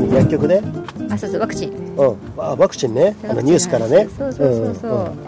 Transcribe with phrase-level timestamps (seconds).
[0.00, 0.62] 何薬局で？
[1.10, 1.70] あそうそうワクチン。
[1.96, 2.16] うん。
[2.38, 3.14] あワクチンね。
[3.28, 4.08] あのニュースからね。
[4.16, 5.18] そうそうそうそう、うん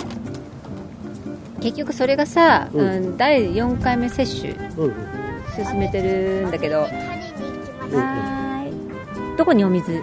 [1.61, 2.80] 結局それがさ、うん。
[2.80, 4.85] うん第4回目接種うん。
[4.85, 4.95] うん
[5.57, 8.68] 進めてるんだけど、はー
[9.35, 9.36] い。
[9.36, 10.03] どこにお水？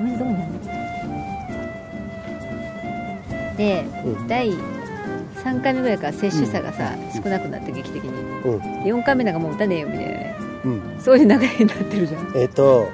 [0.00, 0.52] お水どこにある
[3.52, 3.56] の？
[3.56, 4.28] で、うん。
[4.28, 4.52] 第
[5.44, 8.10] 3回目ぐらいから接種者がさ、少なくなって劇的に。
[8.42, 8.60] うん。
[8.82, 10.34] 4回目なんかもう打たねえよみたいなね
[10.68, 11.00] うん。
[11.00, 12.32] そういう流れになってるじゃん。
[12.36, 12.88] えっ、と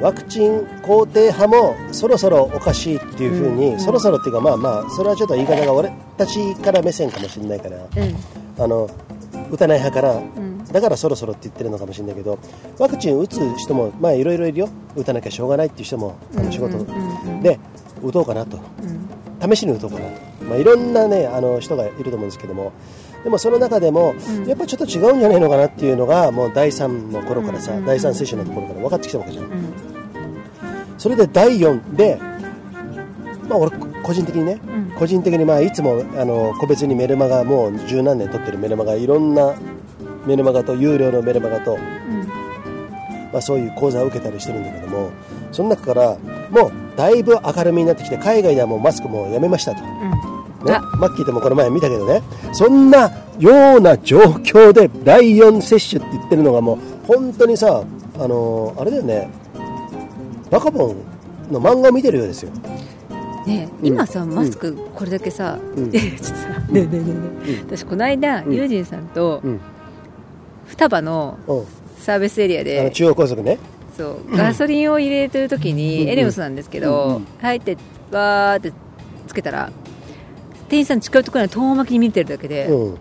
[0.00, 3.80] ワクチン肯定派もそろそろおかしいっていうふうに、うん。
[3.80, 8.62] そろそろっていうかまあまあそれはちょっと言い方が俺たちから目線かもしれないからうん。
[8.62, 8.90] あの
[9.50, 10.64] 打たない派からうん。
[10.64, 12.38] だからそろそろって言ってるのかもしれないけど
[12.78, 14.68] ワクチン打つ人もまあいろいろいるよ。
[14.94, 16.76] 打たなきゃしょうがないっていう人もあの仕事。
[16.76, 17.42] うんうんうん。
[17.42, 17.58] で
[18.02, 18.58] 打とうかなと。
[18.82, 19.54] うん。
[19.54, 22.72] 試しに打とうかなと、まあ、いろんなねあの人がいると思うんですけども
[23.26, 24.46] でもその中でも、うん。
[24.46, 27.84] やっぱりちょっと違うんじゃないのかなっていうのがもう第3の頃からさ、うん。
[27.84, 29.46] 第3接種のところから分かってきたわけじゃん。
[29.46, 29.74] うん。
[30.96, 32.20] それで第4で、
[33.48, 33.72] まあ、俺
[34.04, 34.94] 個人的にねうん。
[34.96, 39.56] 個人的にまあいつもあの個別にメルマガもう十何年撮ってるメルマガいろんな
[40.24, 41.80] メルマガと有料のメルマガと、うん。
[43.32, 45.10] まあ、そういう講座を受けたりしてるんだけども
[45.50, 46.16] その中から
[46.50, 49.82] もうだいぶ明るみになってきて海外ではもうマスクもやめましたと、
[50.66, 50.80] ね、あ。
[50.96, 52.22] マッキーでもこの前見たけどね。
[52.52, 57.84] そんなような状況で第4接種って言ってるのがもう本当にさ
[58.18, 59.30] あのあれだよね。
[60.50, 62.50] バカボンの漫画を見てるようですよ。
[63.46, 63.86] ねうん。
[63.86, 65.90] 今さマスクこれだけさ、うん。
[65.90, 67.02] いやいやちょっとさねえね
[67.66, 68.54] 私この間、うん。
[68.54, 69.60] ユージンさんとうん。
[70.66, 71.64] 双葉のうん。
[71.98, 73.58] サービスエリアで中央高速ね。
[73.96, 76.08] そうガソリンを入れてる時に、うん。
[76.08, 77.14] エネオスなんですけど、うん。
[77.16, 77.26] うん。
[77.40, 77.76] 入って
[78.12, 78.72] わーって
[79.26, 79.70] つけたら
[80.68, 82.96] 店員さん近いところに遠巻きに見てるだけで、うん。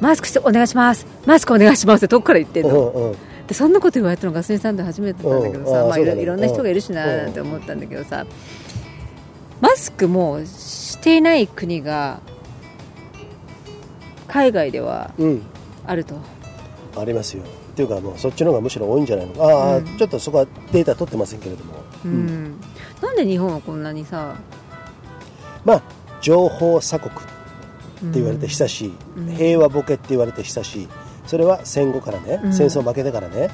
[0.00, 1.06] マスクしてお願いします。
[1.26, 3.16] マスクお願いしますって どっから言ってんうの、んうん。
[3.46, 7.16] でそんなこと言われたのガソリンスタンド初めてだったんだけどさ、まあ、いろいろんな人がいるしなうん。
[7.24, 8.26] なんて思ったんだけどさ
[9.60, 12.20] マスクもしていない国が
[14.28, 15.42] 海外ではうん。
[15.86, 16.14] あると。
[16.96, 17.42] ありますよ。
[17.42, 19.44] っていうかもうそっちの方がむしろ多いんじゃないのか。
[19.44, 19.84] ああ、うん。
[19.98, 22.60] ちょっとそこはデータ取ってませんけれども、うん、
[23.02, 24.36] なんで日本はこんなにさ
[25.64, 25.82] まあ
[26.24, 27.26] 情報鎖国って
[28.14, 29.26] 言われて久しい、うん。
[29.36, 30.88] 平和ボケって言われて久しい
[31.26, 32.52] それは戦後からね、うん。
[32.54, 33.50] 戦争負けてからね、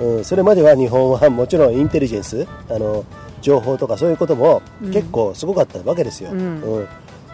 [0.00, 3.04] うん、それまでは日本はもちろんインテリジェンスあの
[3.42, 4.90] 情報とかそういうこともうん。
[4.90, 6.62] 結構すごかったわけですよ、うん。
[6.62, 6.88] うん。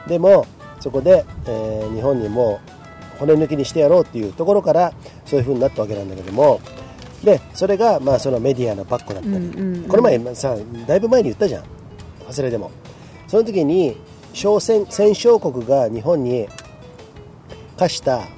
[0.09, 0.45] でも
[0.81, 2.61] そこで、えー日本にも
[3.19, 4.93] 骨抜きにしてやろうっていうところから
[5.27, 6.61] そういう風になったわけなんだけども
[7.23, 9.89] でそれがまあそのメディアのバックだったり、うんうんうん。
[9.89, 11.65] この前さだいぶ前に言ったじゃん。
[12.27, 12.71] 忘れでも。
[13.29, 13.97] その時に
[14.33, 16.49] 小戦戦勝国が日本に
[17.77, 18.29] 課した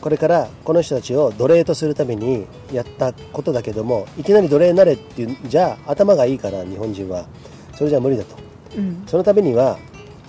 [0.00, 7.26] これからこの人たちを奴隷とするためにやったことだけどもいきなり奴隷になれっていうんじゃ頭がいいから日本人は。
[7.74, 8.36] それじゃ無理だと。
[8.76, 9.04] うん。
[9.06, 9.78] そのためには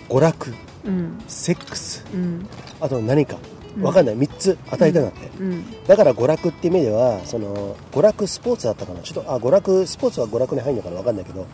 [0.08, 0.54] 娯楽
[0.86, 1.20] うん。
[1.28, 2.48] セックスうん。
[2.80, 3.38] あと何か。
[3.78, 4.18] 分かんない。
[4.18, 5.84] 3つ与えたんだって、うん。
[5.86, 9.02] だから娯楽っていう意味ではその娯楽スポーツだったかな。
[9.02, 10.96] ちょっとあ娯楽スポーツは娯楽に入るのかな。
[10.98, 11.46] 分かんないけど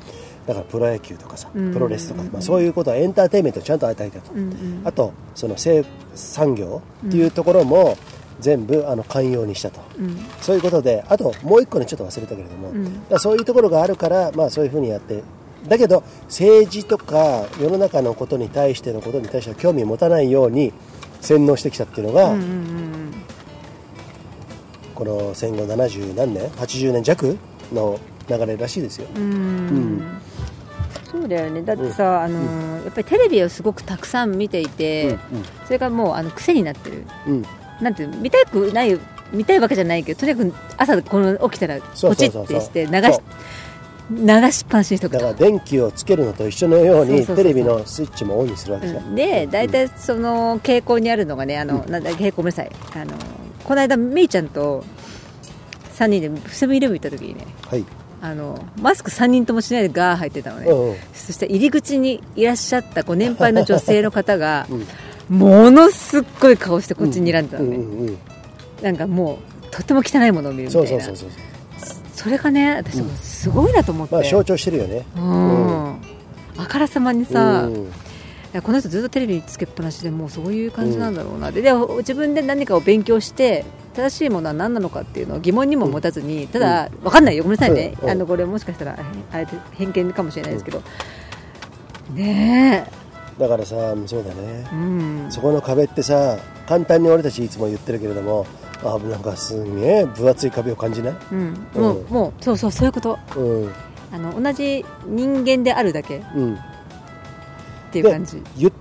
[0.47, 1.73] だからプロ野球とかさうん。
[1.73, 4.81] プロレスとか、まあ、そういうことはエンターテインメントをちゃんと与えたと、うんうん。
[4.83, 5.83] あとその生
[6.13, 7.97] 産業っていうところも
[8.39, 10.17] 全部あの寛容にしたと、うん。
[10.41, 15.23] そういうことであともう一個ねちょっと忘れたけれども、そういうところがあるから、まあ、そういうふうにやって
[15.67, 20.73] だけど政治とか世の中のことに対してのことに対しては興味を持たないように
[21.21, 22.35] 洗脳してきたっていうのが、
[24.93, 27.37] この戦後70何年80年弱
[27.73, 27.99] の
[28.29, 29.23] 流れらしいですよ、うん。
[29.23, 29.29] うん。
[29.29, 30.21] うん
[31.11, 31.61] そうだよね。
[31.61, 35.17] だってさ、あのーやっぱりテレビをすごくたくさん見ていて、
[35.63, 37.03] それがもうあの癖になってる。
[37.27, 37.33] うん。
[37.33, 37.45] うん
[37.81, 38.99] なんて見たくない
[39.33, 43.21] 見たいわけじゃないけどとにかく朝この起きたらポチってして流し
[44.11, 49.15] 流しっぱなしにしとくとだから電気をつけるのと一緒のようにテレビのスイッチもオンにするわけじゃん、うん。
[49.15, 52.71] で大体その傾向にあるのがねあの、なんだ傾向ごめんなさい。
[52.95, 53.13] あの
[53.63, 54.85] この間めいちゃんと
[55.95, 57.85] 3人でセブンイレブン行った時にねはい、
[58.21, 60.95] あのマスク3人ともしないでガー入ってたのね、うんうん。
[61.13, 64.67] そして入り口にいらっしゃったこう年配の女性の方が
[65.29, 65.37] うん。
[65.37, 68.17] ものすっごい顔してこっちに睨んでたのね、うんうんうん。
[68.81, 71.05] なんかもうとっても汚いものを見るみたそいうな
[72.13, 75.05] それがね私もすごいなと思って、まあ象徴してるよね。
[75.15, 75.95] うん。
[76.57, 77.69] あからさまにさ、
[78.63, 83.65] この人ずっとテレビつけっぱなしでもうそういう感じなんだろうな、でで自分で何かを勉強して
[83.95, 87.43] 正しいものは何なのかっていうのを疑問にも持たずに、ただ、分かんないよ。
[87.43, 88.09] ごめんなさいね、うん。
[88.09, 88.99] あのこれもしかしたら
[89.31, 90.81] あれ偏見かもしれないですけど、
[92.13, 92.85] ね
[93.39, 93.75] だからさ
[94.05, 94.35] そうだね。
[94.37, 96.37] え、うん、そこの壁ってさ
[96.67, 98.45] 簡単に俺たちいつも言ってるけれども
[98.83, 101.15] あなんかすげえ分厚い壁を感じない？
[101.31, 102.07] うん、もう、うん。
[102.09, 103.19] もうそうそうそういうこと。
[103.35, 103.71] うん。
[104.13, 106.57] あの同じ人間であるだけっうん。
[107.91, 108.73] ていう感じ、言っ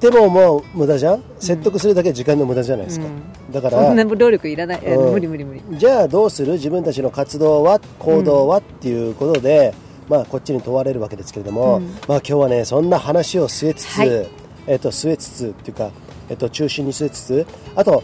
[0.00, 1.22] てももう無駄じゃん？
[1.38, 3.52] 説得するだけ時間の無駄じゃないですか、うん。
[3.52, 5.12] だかそんなら労力いらない、うん。
[5.12, 5.62] 無理無理無理。
[5.78, 6.54] じゃあどうする？
[6.54, 9.74] 自分たちの活動は行動は、っていうことで、
[10.08, 11.84] まあ、こっちに問われるわけですけれども、うん。
[12.08, 14.28] まあ、今日はねそんな話を据えつつ、はい。
[14.66, 15.90] えっと据えつつっていうか、
[16.28, 17.46] えっと中心に据えつつ
[17.76, 18.02] あと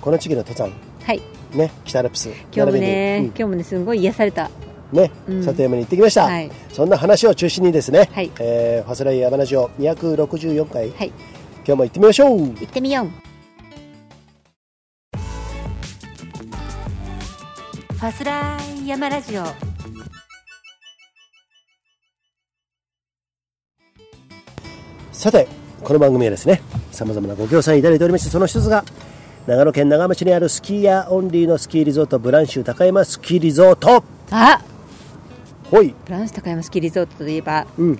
[0.00, 0.72] この地域の登山。
[1.02, 1.20] はい。
[1.52, 4.50] ね北アルプス今日もね、今日もねすごい癒された。
[4.92, 4.98] うん。
[4.98, 6.50] ね、うん里山に行ってきました、はい。
[6.72, 8.30] そんな話を中心にですね、はい。
[8.38, 11.12] えーファスライ山ラジオ264回、はい
[11.66, 12.38] 今日も行ってみましょう。
[12.40, 13.08] 行ってみよう。
[17.94, 19.44] ファスライ山ラジオ。
[25.12, 25.48] さて
[25.82, 26.60] この番組はですね
[26.92, 28.84] さまざまなご協賛いただいておりましてその一つが
[29.46, 34.04] 長野県長町にあるスキーヤーオンリーのスキーリゾートブランシュ高山スキーリゾート。
[34.30, 34.60] あ
[35.70, 35.94] ほい。
[36.04, 37.98] フランス高山スキーリゾートといえば、うん。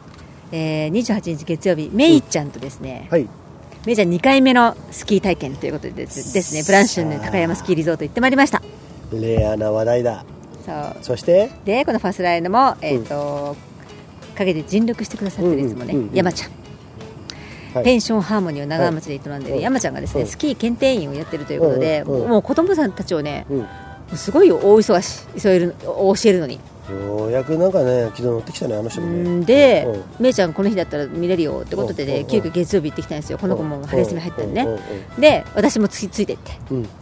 [0.52, 3.28] えー、28日月曜日メイちゃんとですね、はい
[3.86, 8.62] メイちゃん2回目のスキー体験ということでですねブランシュの高山スキーリゾート行ってまいりました。
[9.12, 10.24] レアな話題だ。
[10.64, 10.96] そう。
[11.02, 11.50] そして？
[11.64, 13.56] でこのファスライドも、えーと
[14.36, 16.50] 陰で尽力してくださってるいつもね、山ちゃん、
[17.74, 17.84] はい。
[17.84, 19.62] ペンションハーモニーを長浜町で営んでる、はい。
[19.62, 20.26] 山ちゃんがですね、うん。
[20.26, 23.66] スキー検定員をやってるということで、もう子供さんたちをねうん。
[24.16, 26.58] すごい大忙し急いる教えるのに
[26.92, 29.20] ようやくなんかね昨日乗ってきたねあの人もね。
[29.22, 30.22] うんで、うん。
[30.24, 32.26] めいちゃんこの日だったら見れるよってことでね、うん。
[32.26, 33.38] 急遽月曜日行ってきたんですよ。
[33.38, 34.52] この子も春休み入ったん。
[34.52, 34.78] でね、
[35.18, 36.52] で私もついついてって。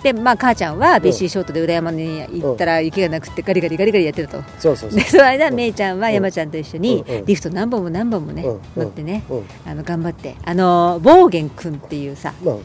[0.03, 4.45] でまあ母ちゃんは BC ショートで裏山に行ったら雪がなくてガリガリガリガリやってたと。
[4.59, 8.61] そうでその間、めいちゃんは山ちゃんと一緒にリフト何本も何本もね、うん。
[8.77, 9.45] 乗ってね、うん。
[9.67, 10.37] あの頑張って。
[10.45, 12.57] あのボーゲン君っていうさま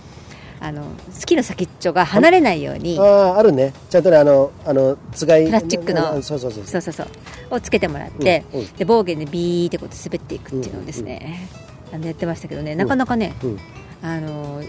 [0.59, 3.73] あのスキーの先っちょが離れないようにああるね。
[3.89, 6.81] ちゃんとねあのあのつがいプラスチックのあそうそうそうそう。
[6.81, 7.07] そうそう
[7.51, 8.67] をつけてもらって、うんうん。
[8.73, 11.47] でボーゲンでビーってこう滑っていくっていうのをですね、
[11.93, 13.59] あのやってましたけどねなかなかね、うん。
[14.01, 14.63] あの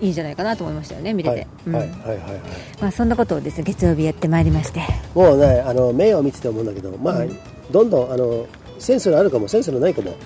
[0.00, 1.74] いいんじゃないかなと思いましたよね見てて、はいうん。
[1.74, 2.16] はいはいはい。
[2.16, 2.40] はい
[2.80, 4.80] まあ、そんなことをですね月曜日やってまいりまして。
[5.14, 7.38] もうねあの目を見てて思うんだけどまあ、うん。
[7.70, 8.46] どんどんあの
[8.78, 10.16] センスのあるかもセンスのないかも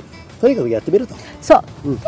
[0.40, 1.14] とにかくやってみると。
[1.42, 1.98] そう、うん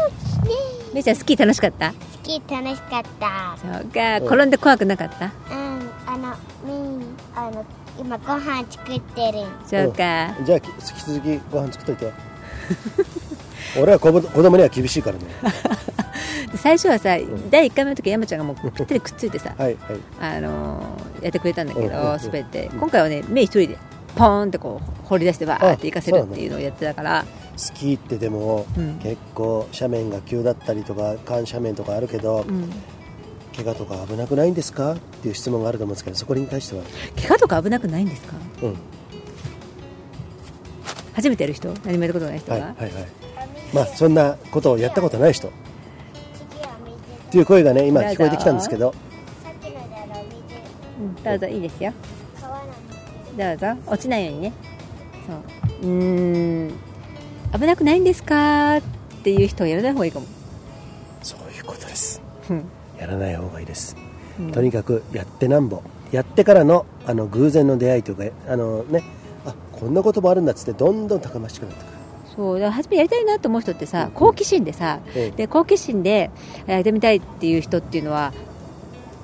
[0.96, 1.92] めいちゃんスキー楽しかった？
[1.92, 3.54] スキー楽しかった。
[3.60, 4.24] そうか、うん。
[4.26, 5.26] 転んで怖くなかった？
[5.26, 6.34] うん、あの、
[6.64, 7.02] みん、
[7.34, 7.66] あの、
[8.00, 9.40] 今ご飯作ってる。
[9.66, 12.12] そうか、じゃあき引き続きご飯作っといて。
[13.78, 15.24] 俺は子供には厳しいからね。
[16.50, 17.50] で 最初はさ、ん。
[17.50, 19.76] 第1回目の時山ちゃんがもうぴったりくっついてさ、はい
[20.20, 20.36] はい。
[20.38, 22.22] あのーやってくれたんだけど、うんうんうん。
[22.22, 22.70] 滑って。
[22.78, 23.78] 今回はね目一人で
[24.16, 27.24] ポーンってこう放り出してバーって行かせるっていうのをやってたから。
[27.56, 28.98] スキーってでも、うん。
[28.98, 32.70] 結構斜面が急だったりとか緩斜面とかあるけど、うん。
[33.56, 34.92] 怪我とか危なくないんですか？
[34.92, 36.82] っていう質問があると思うんですけどそこに対しては、
[37.16, 38.34] 怪我とか危なくないんですか？
[38.62, 38.76] うん、
[41.14, 41.72] 初めてやる人？
[41.84, 43.06] 何もやったことない人が、はいはいはい。
[43.72, 45.48] まあそんなことをやったことない人。
[45.48, 45.50] っ。
[47.30, 48.92] ていう声がね今聞こえてきたんですけど。
[49.42, 50.34] さっきのであの水。
[51.00, 51.14] うん。
[51.24, 51.94] どうぞいいですよ
[53.36, 53.66] どうぞ。
[53.86, 54.52] 落ちないようにね。
[55.26, 55.36] そう。
[55.82, 56.72] うーん。
[57.52, 58.78] 危なくないんですか？
[58.78, 58.80] っ
[59.22, 60.26] ていう人はやらない方がいいかも、
[61.22, 62.22] そういうことです。
[62.50, 62.64] うん。
[62.98, 63.96] やらない方がいいです、
[64.40, 64.52] うん。
[64.52, 65.82] とにかくやってなんぼ。
[66.12, 69.02] やってからのあの偶然の出会いというかあのね。
[69.44, 71.92] あこんなこともあるんだっつってどんどん高ましくなってくる
[72.34, 72.58] そう。
[72.58, 75.36] だから初めやりたいなと思う人ってさ好奇心でさ、うん。
[75.36, 76.30] で好奇心で
[76.66, 78.32] やってみたいっていう人っていうのは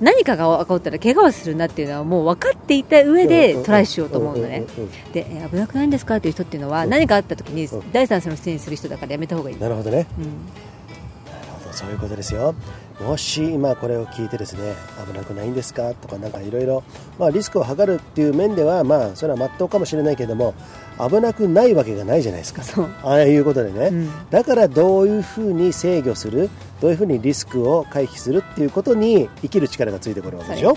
[0.02, 4.66] 何かが起こったら怪我をするなっていうのはもう分かっていた上でトライしようと思うのね。
[5.12, 6.16] でえ危なくないんですか？
[6.16, 6.90] っていう人っていうのはうん。
[6.90, 7.92] 何かあった時にうん。
[7.92, 10.06] 第三者のせいにする人だからやめた方がいい、なるほどね。
[10.18, 11.72] うん、なるほど。
[11.72, 12.54] そういうことですよ。
[13.00, 14.74] もし今これを聞いてですね
[15.06, 15.94] 危なくないんですか？
[15.94, 16.82] とかなんかいろいろ
[17.18, 20.54] まあリスクを測るっていう面ではまあそれは真っ当かもしれないけれども
[20.98, 22.62] 危なくないわけがないじゃないですか。
[23.02, 24.10] ああいうことでね、うん。
[24.30, 30.76] だからどういうふうに制御するどういうふうにリスクを回避するっていうことに生きる力がついてくるわけでしょ。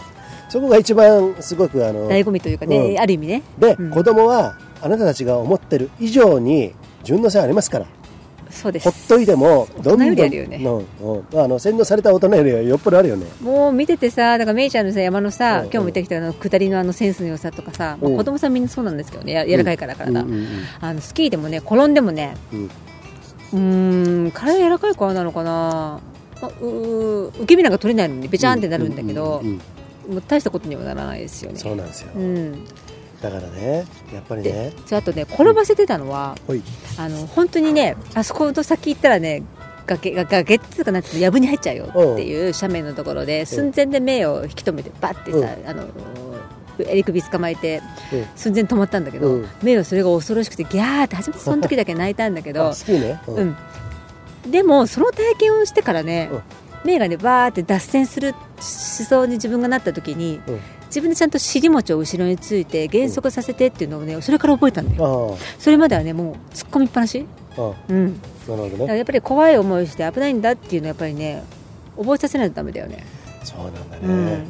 [0.49, 2.99] そこが一番すごくあの醍醐味というかね、うん。
[2.99, 3.43] ある意味ね。
[3.57, 3.91] で、うん。
[3.91, 7.85] 子供はあなたたちが思ってる以上に順応性ありますから
[8.55, 8.89] そうです。
[8.89, 11.39] ほっといてもどんどんねうんうん。
[11.39, 13.27] あの洗脳された大人よりはよっぽどあるよね。
[13.41, 15.65] もう見ててさ、だからメイちゃんのさ山のさ、うん。
[15.65, 20.47] 今日も言ってきたあの下りのあのセンスの良さとかさ、まあうん子供さんみんなそうなんですけどね、や柔らかいから体、うんうん
[20.79, 22.69] あのスキーでもね、転んでもね、うん
[23.53, 25.99] うーん、体柔らかいからなのかな、
[26.41, 29.61] あうう受け身なんか取れないのにべちゃんってなるんだけど、うんうんうん
[30.05, 31.57] もう大したことにはならないですよね。
[31.57, 32.63] そうなんですよ、うん、
[33.21, 36.61] だからねやっぱりでねあとね転ばせてたのは、ほい。
[36.97, 39.43] あの本当にねあそこの先行ったらね
[39.85, 45.85] 崖が崖っていうかなんていうの藪に入っちゃうよっていう斜面のところで寸前で目を引き止めてバッてさ、あの
[46.79, 47.81] 襟首捕まえて
[48.11, 48.25] うん。
[48.35, 49.47] 寸前に止まったんだけど、うん。
[49.63, 53.21] 目はそれが恐ろしくてギャーって初めてその時だけ泣いたんだけあど 好きね。
[53.27, 53.55] ううん。
[54.47, 56.41] ん、でもその体験をしてからね、うん。
[56.83, 65.37] 目がねバーって脱線するしそうに自分がなった時に、うん自分でちゃんと尻餅を後ろについて減速させてっていうのをねそれから覚えたんだよ。
[65.37, 67.25] あそれまではねもう突っ込みっぱなし、
[67.57, 67.65] ああ。
[67.69, 68.97] あうん、なるほどね。
[68.97, 71.43] やっぱり怖い思いして危ないんだっていうのはやっぱりね
[71.97, 73.03] 覚えさせないとダメだよね。
[73.43, 74.01] そうなんだね。
[74.03, 74.11] うん。
[74.11, 74.45] うん。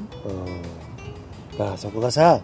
[1.58, 2.42] だからそこがさ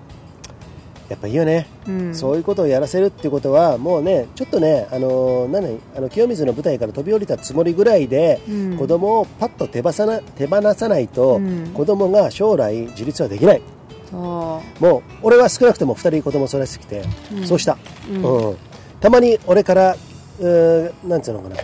[1.09, 1.67] やっぱいいよね。
[1.87, 2.15] うん。
[2.15, 5.77] そういうことをやらせるっていうことはもうねちょっとねあの何？
[5.95, 8.77] あの清水の舞台から飛び降りたつもりぐらいで、うん。
[8.77, 11.71] 子供をパッと手放さな手放さないと、うん。
[11.73, 13.61] 子供が将来自立はできない。
[13.61, 13.80] そ
[14.11, 17.03] もう俺は少なくとも2人子供を育ててきて、
[17.33, 17.47] うん。
[17.47, 17.77] そうした、
[18.09, 18.57] う、うん。
[18.99, 19.95] たまに俺から
[20.39, 21.55] うーなんつうのかな。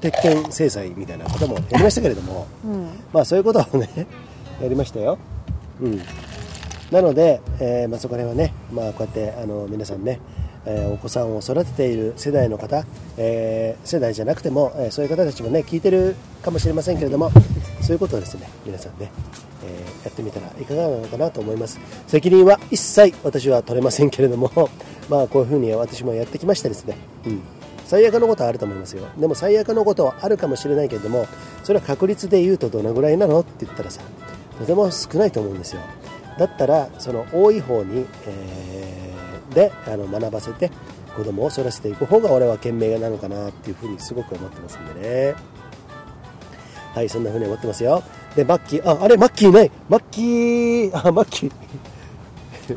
[0.00, 2.88] 鉄拳制裁みたいなことも やりましたけれどもうん。
[3.12, 3.88] まあそういうことをね
[4.60, 5.18] やりましたよ、
[5.80, 6.00] うん、
[6.90, 10.20] なので、えーまあ、そこら辺はね、まあ、こうやってあの皆さんね、
[10.64, 12.84] えーお子さんを育てている世代の方、
[13.16, 17.30] えー世代じゃなくても、えーそういう方たちもね聞いてるかもしれませんけれども
[17.82, 19.10] そういうことをですね皆さんね、
[19.55, 21.78] えーやってみたらいかがなのかなと思います。
[22.06, 24.50] 責任は一切私は取れませんけれども
[25.08, 27.42] まあこういうふうに私もやってきましてですね、うん、
[27.86, 29.06] 最悪のことはあると思いますよ。
[29.18, 31.26] でも最悪のことはあるかもしれないけれども
[31.64, 34.00] それは確率で言うとどのぐらいなのって言ったらさ
[34.58, 35.80] とても少ないと思うんですよ。
[36.38, 39.06] だったらその多い方に、えー
[39.56, 40.70] であの学ばせて
[41.16, 45.34] 子供を育てていく方が俺は賢明なのかなっていうふうにすごく思ってますんでね。
[46.94, 48.02] はいそんなふうに思ってますよ。
[48.36, 49.70] でマッキーああれマッキーいない。
[49.88, 51.52] マッキーあマッキー。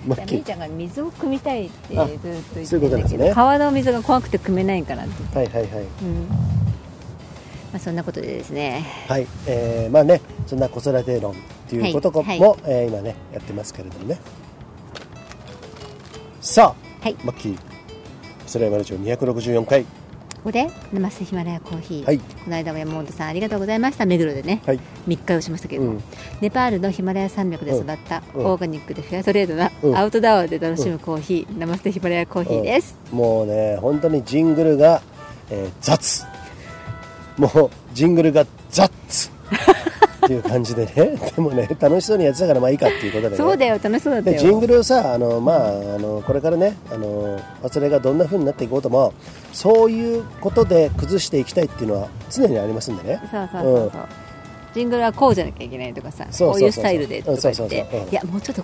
[0.07, 0.43] マッキー。
[0.45, 3.33] ちゃんが水を汲みたいってずあっと言ってそういうことなんですね。
[3.35, 5.69] 川の水が怖くて汲めないんかなって、はいはいはい。
[6.01, 6.27] うん。
[7.71, 8.85] まあ、そんなことでですね。
[9.07, 11.35] はい、えーまあねそんな子育て論っ
[11.67, 12.55] ていうことも、はいはい。
[12.65, 14.17] えー今ねやってますけれどもね。
[16.39, 17.17] さあ、はい。
[17.25, 17.57] マッキー
[18.47, 19.85] それはラジオ264回
[20.39, 22.17] ここで生瀬ヒマラヤコーヒー、はい。
[22.17, 24.05] この間も山本さんありがとうございました。
[24.05, 24.79] 目黒でね、はい。
[25.05, 25.87] 密会をしましたけれど。
[25.87, 26.03] も、うん。
[26.39, 28.45] ネパールのヒマラヤ山脈で育ったうん。
[28.45, 29.97] オーガニックでフェアトレードなうん。
[29.97, 35.01] アウトドアで楽しむコーヒー、生瀬ヒマラヤコーヒーです、もうね本当にジングルが、
[35.49, 36.25] えー雑。
[37.37, 38.91] もうジングルが雑
[40.29, 40.91] っていう感じでね。
[41.35, 43.37] でもね楽しそうにやってたからまあいいかっていうことでね。
[43.37, 44.37] そうだよ楽しそうだったよ。
[44.37, 49.13] でジングルをさあの、まあ、あのこれからねあの忘れがどんな風になっていこうとも
[49.53, 53.19] そういうことで崩していきたいっていうのは常にありますんでね。
[53.31, 54.01] そうそうそうそう、
[54.75, 57.23] ジングルはこうじゃなきゃいけないとかさこういうスタイルでい
[58.13, 58.63] やもうちょっと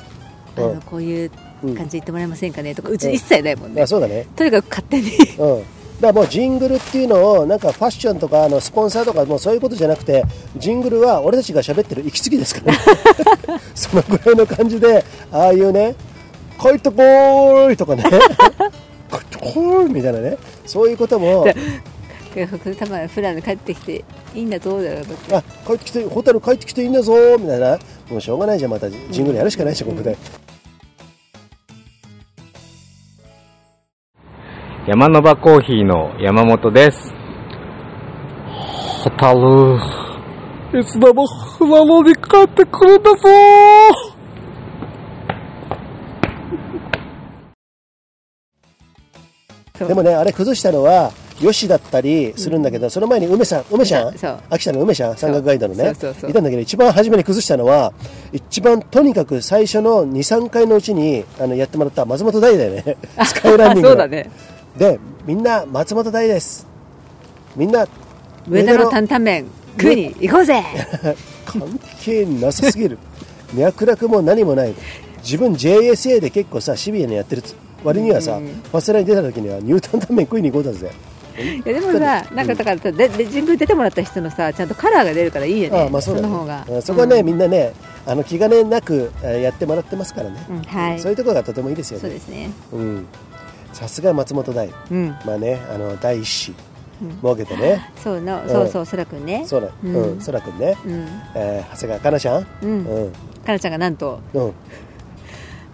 [0.57, 0.75] あうん。
[0.75, 1.31] のこういう
[1.63, 4.27] うん感じで言ってもらえませんかねとかううんち一切ないもんね、あそうだね。
[4.35, 5.63] とにかく勝手にうん
[6.01, 10.23] だからもうジングルっていうのをなんかファッションとかあのスポンサーとかもうそういうことじゃなくて
[10.57, 12.79] ジングルは俺たちが喋ってる息継ぎですから、ね、
[13.73, 15.95] そのぐらいの感じでああいうね
[16.61, 20.37] 「帰ってこーい!」とかね「帰ってこーい!」みたいなね。
[20.65, 21.45] そういうことも
[22.35, 27.79] 多分普段帰ってきていいんだぞだよあ帰ってきてホタル帰ってきていいんだぞみたいな。
[28.09, 28.89] もうしょうがないじゃんまた。
[28.89, 30.15] ジングルやるしかないでしょここで、
[34.87, 37.11] 山の場コーヒーの山本です。
[39.03, 39.79] ホタル、
[40.79, 43.17] いつでも船乗り帰ってくるんだぞ。
[49.75, 51.11] そ うでもねあれ崩したのは
[51.41, 54.13] よしだったりするんだけど、その前に梅さん梅ちゃん
[54.51, 55.85] 秋田の梅ちゃん山岳ガイドのね。
[55.85, 56.29] そうそうそう。
[56.29, 57.91] いたんだけど一番初めに崩したのは
[58.31, 62.97] 一番とにかく最初の23回のうちにあのやってもらった松本大だよね。
[63.25, 63.89] スカイランニングの。
[63.89, 64.29] そうだね
[64.77, 66.67] でみんな松本大です。
[67.55, 67.87] みんな
[68.47, 69.45] 上田の担々麺
[69.79, 70.63] 食いに行こうぜ。
[71.45, 72.97] 関係なさすぎる。
[73.53, 74.73] 脈絡も何もない
[75.23, 77.43] 自分 JSA で結構さシビアにやってる
[77.83, 80.91] 割にはさ、うんファスラに出た時にはニュータンタン麺食いに行こうだぜ。
[81.37, 85.79] いやでもさなんかだからさでで神宮出てもらった人のさちゃんとカラーが出るからいいよね。
[85.79, 86.27] ああまあそうだね。
[86.27, 86.65] の方が。
[86.67, 87.25] うんそこはね、うん。
[87.25, 87.73] みんなね
[88.05, 90.99] あの気兼ねなくえーやってもらってますからね、うんはい。
[90.99, 92.01] そういうところがとてもいいですよね。
[92.01, 92.49] そうですね。
[92.73, 93.05] うん
[93.75, 95.09] さすが松本大うん。
[95.25, 96.53] まあねあの第一子
[97.01, 97.35] うん。
[97.35, 98.49] 設けてね、そうのうん。
[98.49, 99.45] そうそうそらくんね。
[99.45, 100.17] そうん。
[100.17, 100.21] ん。
[100.21, 101.05] そらくんね、うん。
[101.35, 102.41] えー長谷川かなちゃん？
[102.41, 103.07] ううん。
[103.09, 103.11] ん
[103.45, 104.21] かなちゃんがなんと？
[104.33, 104.53] うん。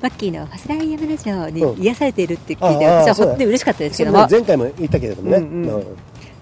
[0.01, 1.81] マッキーのファスライヤムラジオにうん。
[1.84, 4.12] 癒されているって聞いて私は本当に嬉しかったですけど。
[4.12, 5.84] も前回も言ったけれどもね、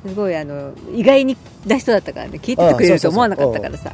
[0.07, 1.35] すごいあの意外に
[1.65, 3.93] な人だったからね聞いててくれると思わなかったからさ。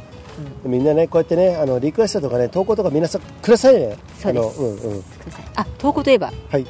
[0.64, 3.96] みんなねこうやってねあのリクエストとかね投稿とか皆さんくださいね。
[4.20, 5.10] そうです。
[5.56, 6.32] あ投稿といえば？
[6.48, 6.66] はい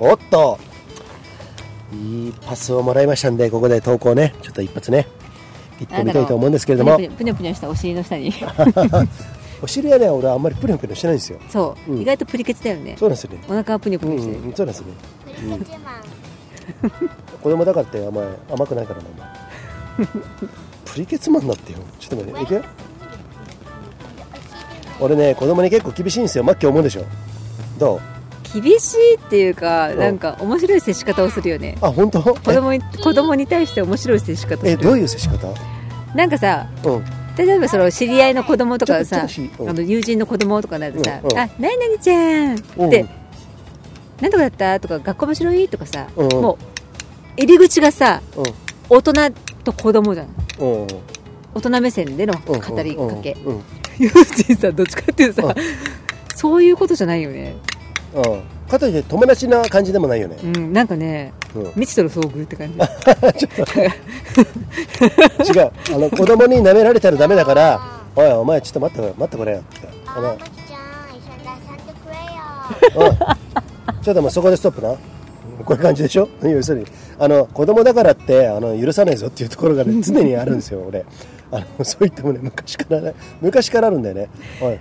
[0.00, 0.58] おっと。
[1.92, 4.34] いいパスをもらいましたんでここで投稿ね。
[4.42, 5.00] ちょっと一発ね。
[5.00, 5.10] って
[5.80, 6.96] 言ってみたいと思うんですけれども。
[6.96, 8.32] ぷにょぷにょぷにょしたお尻の下に。
[9.62, 11.38] お尻はね俺はあんまりプニョプニョしてないんですよ。
[11.50, 12.00] そう、うん。
[12.00, 12.96] 意外とプリケツだよね。
[12.98, 13.40] そうなんですよね。
[13.46, 14.52] お腹はプニョプうニョしてる、ん。
[14.54, 14.92] そうなんですよね。
[15.26, 17.00] プリケツマン
[17.42, 19.06] 子供だからって甘い甘くないからな
[19.98, 20.08] お前。
[20.86, 21.78] プリケツマンなってよ。
[21.98, 22.62] ちょっと待っていくよ。
[25.00, 26.44] 俺ね子供に結構厳しいんですよ。
[26.44, 27.04] マッキー思うでしょ。
[27.78, 28.19] どう？
[28.52, 29.98] 厳しいっていうかん。
[29.98, 31.76] なんか面白い接し方をするよね。
[31.80, 32.22] あ本当？
[32.22, 34.70] 子供に子供に対して面白い接し方をする。
[34.72, 35.54] えどういう接し方？
[36.14, 37.04] なんかさうん。
[37.36, 41.38] 例えばその知り合いの子供とかさあの友人の子供とかになるとさ「うんうん。
[41.38, 42.88] あ何々ちゃん」うん。
[42.88, 43.06] って
[44.20, 46.28] 「何とかだった?」とか「学校面白い?」とかさ、うん。
[46.42, 48.42] もう入り口がさう
[48.88, 49.12] 大人
[49.64, 50.28] と子供じゃん。
[51.52, 53.36] 大人目線でのうん語りかけ。
[53.98, 55.54] ユージンさんどっちかっていうとさ
[56.34, 57.54] そういうことじゃないよね
[58.14, 58.42] うん。
[58.68, 60.36] かといって友達な感じでもないよね。
[60.42, 60.72] うん。
[60.72, 61.64] なんかねうん。
[61.72, 62.74] 未知との遭遇って感じ。
[65.58, 65.70] 違う。
[65.94, 67.80] あの子供に舐められたらダメだから
[68.16, 69.58] おいお前ちょっと待って待ってこれよ。
[69.58, 72.14] ってあのあーまきちゃん一緒に出さんでくれ
[73.04, 73.10] よ。
[73.88, 74.02] うん。
[74.02, 74.88] ちょっともうそこでストップな。
[75.64, 76.28] こういう感じでしょ？
[76.42, 76.86] 要するに。
[77.18, 81.04] あの子供だからってあの許さないぞっていうところが、ね、常にあるんですよ俺。
[81.52, 84.28] あのそう言ってもね昔からね昔からあるんだよね。
[84.60, 84.78] おい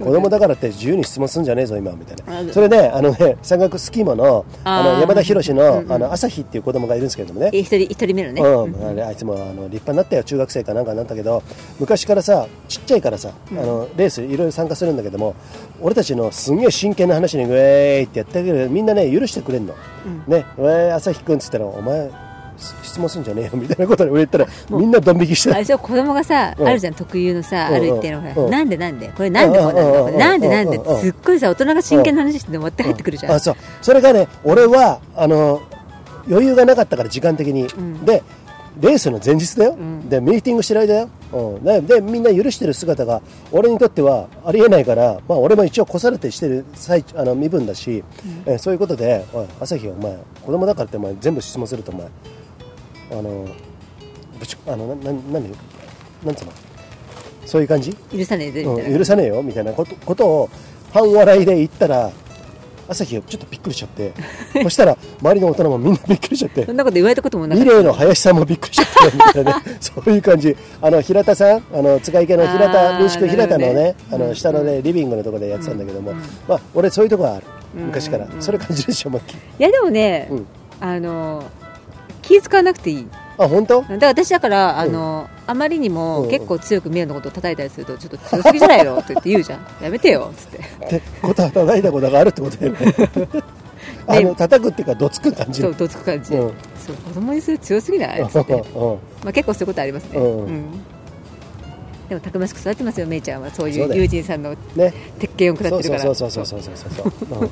[0.00, 7.50] 子供だからって自由に質問すんじゃねえぞ今みたいあなそれであのね山岳スキーモのあの山田博の,、あの朝日っていう子供がいるんですけれどもね。
[7.52, 11.42] 一人一人目のね、うん、あれあいつもあの立派になったよ中学生かなんかになったけど
[11.78, 15.34] 昔からさちっちゃいからさ、あのレースいろいろ参加するんだけども
[15.80, 18.70] 俺たちのすんげえ真剣な話にウェーイってやってあげる。
[18.70, 19.74] みんなね許してくれんの、
[20.26, 22.10] ねウェーイ朝日くんっつったらお前
[22.82, 26.68] 質問すんじゃねえよみたいなことで俺言ったらみんなドン引きしてあれでしょ子供がさ、うん。
[26.68, 28.50] あるじゃん特有のさ、うんある一定のほら、うん。
[28.50, 29.08] なんでなんで？
[29.16, 33.56] これなんでこうなんだ、なんでなんで、うんすっごいさ大人が真剣な話して終わって入ってくるじゃん、あそう。
[33.82, 35.62] それがね俺はあの
[36.28, 38.04] 余裕がなかったから時間的に、ん。
[38.04, 38.22] で
[38.80, 40.08] レースの前日だよ、ん。
[40.08, 43.20] でミーティングしてる間だよ、うん、ででみんな許してる姿が
[43.52, 48.04] 俺にとってはありえないから、まあ、俺も一応子育てしてる最あの身分だし、
[48.46, 52.06] えそういうことで「おい朝日お前子供だからってお前全部質問するとお前
[53.10, 53.46] あの
[54.38, 56.52] ぶちあのなな何なんつうの？
[57.46, 57.94] そういう感じ？
[58.16, 60.50] 許さねえぜみたいな、うん、許さねえよみたいなことことを
[60.92, 62.10] 半笑いで言ったら
[62.88, 64.12] 朝日がちょっとびっくりしちゃって
[64.64, 70.56] そしたら周りの大人もみんなびっくりしちゃってそんなこと言われたこともなかっの林さんもびっくりしちゃったよみたいなね そういう感じ。
[70.82, 76.12] あの平田さんあの塚池の平あ田ー民宿平田のねねあの下のねリビングのところでやってたんだけども、
[76.48, 77.44] まあ俺そういうとこはある。
[77.72, 80.46] 昔から、うんそれ感じるでしょマッキーいやでもね、うん。
[80.80, 81.44] あの
[82.30, 83.08] 気使わなくていい。
[83.38, 83.82] あ本当？
[83.82, 89.66] だ私だからあの、あまりにも結構強くミラのことを叩いたりするとちょっと強すぎじゃないのって言うじゃん。
[89.82, 90.58] やめてよっつって。
[90.96, 92.78] ってことは叩いたことがあるってことだよね。
[94.06, 95.62] あの叩くっていうかどつく感じ。
[95.62, 96.52] そうどつく感じ、そう
[97.06, 98.20] 子供にする強すぎない？
[98.20, 98.52] っ つって、
[99.24, 100.64] まあ、結構そういうことありますね、うん。
[102.08, 103.50] でもたくましく育ってますよ、めいちゃんは。
[103.50, 104.54] そういう友人さんの
[105.18, 107.50] 鉄拳を下ってるから、そうそうそうそうそうそうそう、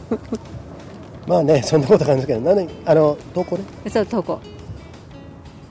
[1.26, 4.40] まあね、そんなこと感じるけど、なのあの投稿ね、そう投稿、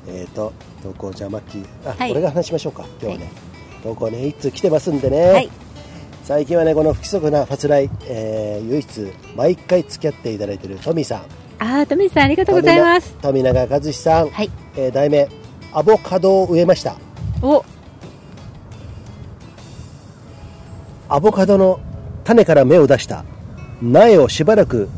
[0.07, 2.11] えっ、ー、と投稿じゃあマッキーあ、はい。
[2.11, 2.85] 俺が話しましょうか。
[3.01, 3.31] 今日はね、
[3.83, 5.49] 投稿ね一通来てますんでね、はい。
[6.23, 11.21] 最近はねこの不規則なファスライ、えー唯一毎回付き合っていただいているトミさん。
[11.59, 13.13] ああトミーさんありがとうございます。
[13.21, 14.49] 富永和志さん、はい。
[14.75, 15.27] えー題名
[15.73, 16.97] アボカドを植えました。
[17.41, 17.63] お。
[21.09, 21.79] アボカドの
[22.23, 23.23] 種から芽を出した
[23.81, 24.89] 苗をしばらく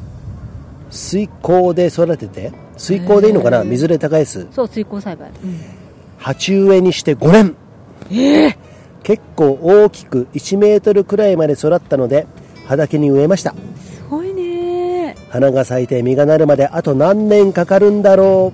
[0.90, 3.64] 水耕で育てて水耕でいいのかな？
[3.64, 4.48] 水で耕す。
[4.52, 5.60] そう水耕栽培、うん。
[6.18, 7.32] 鉢植えにして5
[8.10, 8.56] 年。
[9.04, 12.26] 結構大きく1メートルくらいまで育ったので
[12.66, 13.52] 畑に植えました。
[13.52, 15.16] すごいね。
[15.30, 18.54] 花が咲いて実がなるまであと何年かかるんだろ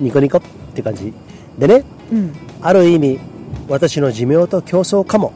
[0.00, 0.02] う。
[0.02, 0.42] ニコニコっ
[0.74, 1.12] て感じ。
[1.58, 2.32] でねうん。
[2.62, 3.20] ある意味
[3.68, 5.32] 私の寿命と競争かも。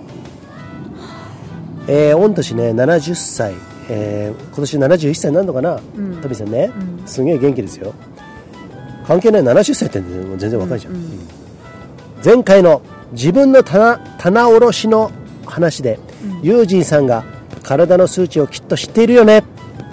[1.86, 3.52] えー、御年ね70歳、
[3.88, 5.80] えー今年71歳になるのかな、ん。
[6.20, 7.06] トミさんね、うん。
[7.06, 7.94] すげえ元気ですよ。
[9.06, 11.20] 関係ない70歳って全然若いじゃん、うんうんうん。
[12.24, 12.80] 前回の
[13.12, 15.10] 自分の棚棚卸しの
[15.44, 15.98] 話で、
[16.42, 17.24] ユージンさんが
[17.62, 19.44] 体の数値をきっと知っているよね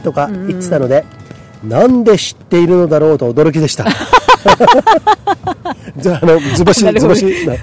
[0.03, 1.05] とか言ってたので、
[1.63, 3.85] なんで知っているのだろうと驚きでした。
[5.97, 7.55] じゃああの図星図星な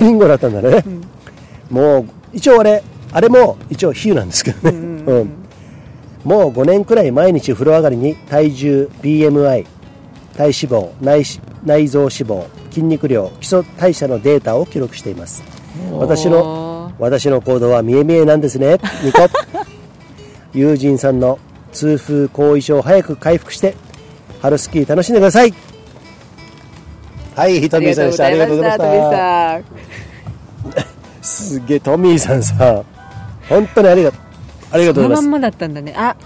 [0.00, 0.84] ビンゴだったんだね、
[1.70, 5.43] もう一応あれあれも一応比喩なんですけどね、うん
[6.24, 9.66] もう5年くらい毎日風呂上がりに体重 BMI
[10.36, 15.44] 体脂肪内し内臓脂肪筋肉量基礎代謝のデータを記録しています。
[15.92, 18.78] 私の私の行動は見え見えなんですね。
[19.02, 19.28] ニコ
[20.52, 21.38] 友人さんの
[21.72, 23.74] 痛風後遺症を早く回復して
[24.40, 25.54] 春スキー楽しんでください。
[27.36, 28.26] はいトミーさんでした。
[28.26, 29.60] ありがとうございました。
[31.22, 32.82] すげえトミーさんさ
[33.48, 34.23] 本当にありがとう
[34.74, 35.22] ありがとうございます。
[35.22, 35.94] そのまんまだったんだね。
[35.96, 36.16] あ。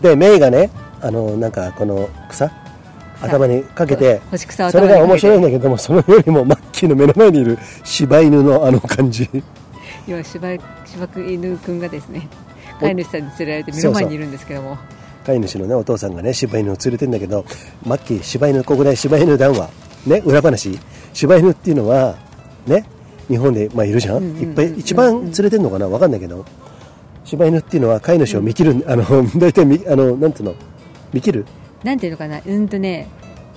[0.00, 2.50] でメイがねあのなんかこの草
[3.20, 9.28] 頭にかけて干し草をそれが面白いんいだけどもそのよりもマッキーの目の前にいる柴犬のあの感じ。
[10.06, 12.28] 今柴柴犬くんがですね
[12.80, 14.78] 飼い主さんに連れられて目の前にいるんですけども。
[15.26, 17.44] 飼い主のねお父さんがね柴犬を連れてんだけど
[17.84, 19.68] マッキー柴犬ここで柴犬談話
[20.06, 20.78] ね裏話。
[21.12, 22.16] 柴犬っていうのは
[22.66, 22.84] ね
[23.26, 25.86] 日本でまあいるじゃん,、いっぱい一番連れてんのかな？
[25.88, 26.46] わかんないけど
[27.28, 29.04] 柴犬っていうのは飼い主を見切る、あの
[29.38, 30.54] 大体みあのなんていうの？
[31.12, 31.46] 見切る？
[31.84, 32.40] なんていうのかな？
[32.44, 33.06] うんとね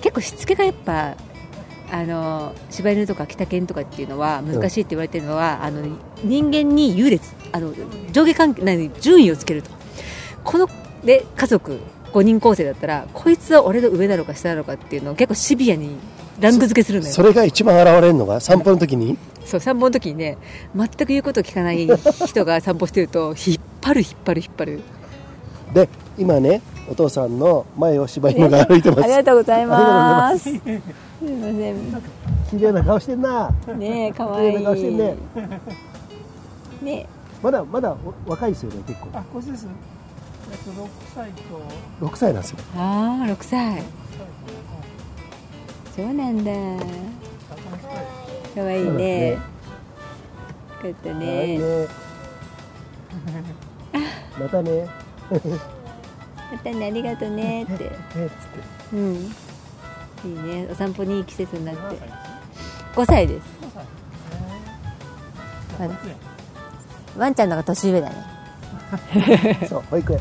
[0.02, 1.16] 結構しつけがやっぱ
[1.90, 5.80] あの柴犬とか北犬とかっていうのは難しいって言われてるのは、あの
[6.22, 7.72] 人間に優劣あの
[8.12, 9.70] 上下関係何順位をつけると。
[10.44, 10.68] この
[11.02, 11.78] で家族
[12.12, 15.96] 5人構成だったらこいつは俺の上だろうか下だろうかっていうのを結構シビアに
[16.40, 17.12] ランク付けするのよ。
[17.12, 19.16] それが一番現れるのが散歩の時に？
[19.44, 20.38] そう散歩の時にね
[20.74, 21.86] 全く言うことを聞かない
[22.26, 24.80] 人が散歩してると引っ張る引っ張る引っ張る。
[25.72, 29.02] で今ねお父さんの前を柴犬が歩いてます。
[29.04, 30.48] ありがとうございます。
[30.48, 30.60] ありすい
[31.36, 31.76] ません。
[32.50, 33.50] 綺麗な顔してんな。
[33.78, 34.48] ねえかわい。
[34.48, 35.16] い綺麗な顔してんね。
[36.82, 37.06] ね
[37.42, 37.96] まだまだ
[38.26, 39.08] お若いですよね結構。
[39.14, 39.66] あ、これです。
[40.52, 42.58] えっと、6歳と、6歳なんですよ。
[42.76, 43.82] ああ6歳。
[45.96, 46.52] そうなんだ。
[48.54, 49.30] かわいいね。
[49.30, 51.58] よかったはいね。
[51.58, 51.86] ね
[54.38, 54.88] またね。
[55.30, 57.90] またねありがとうねって。
[58.92, 59.14] うん。
[59.14, 59.28] い
[60.24, 60.68] いね。
[60.70, 61.98] お散歩にいい季節になって。
[62.94, 63.46] 5歳です。
[67.16, 68.16] ワンちゃんの方が年上だね。
[69.68, 70.20] そう保育園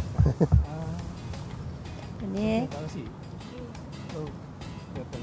[2.34, 2.68] ね。
[2.72, 3.02] 楽しい。
[3.02, 3.06] うん。
[3.06, 3.12] や
[5.02, 5.18] っぱ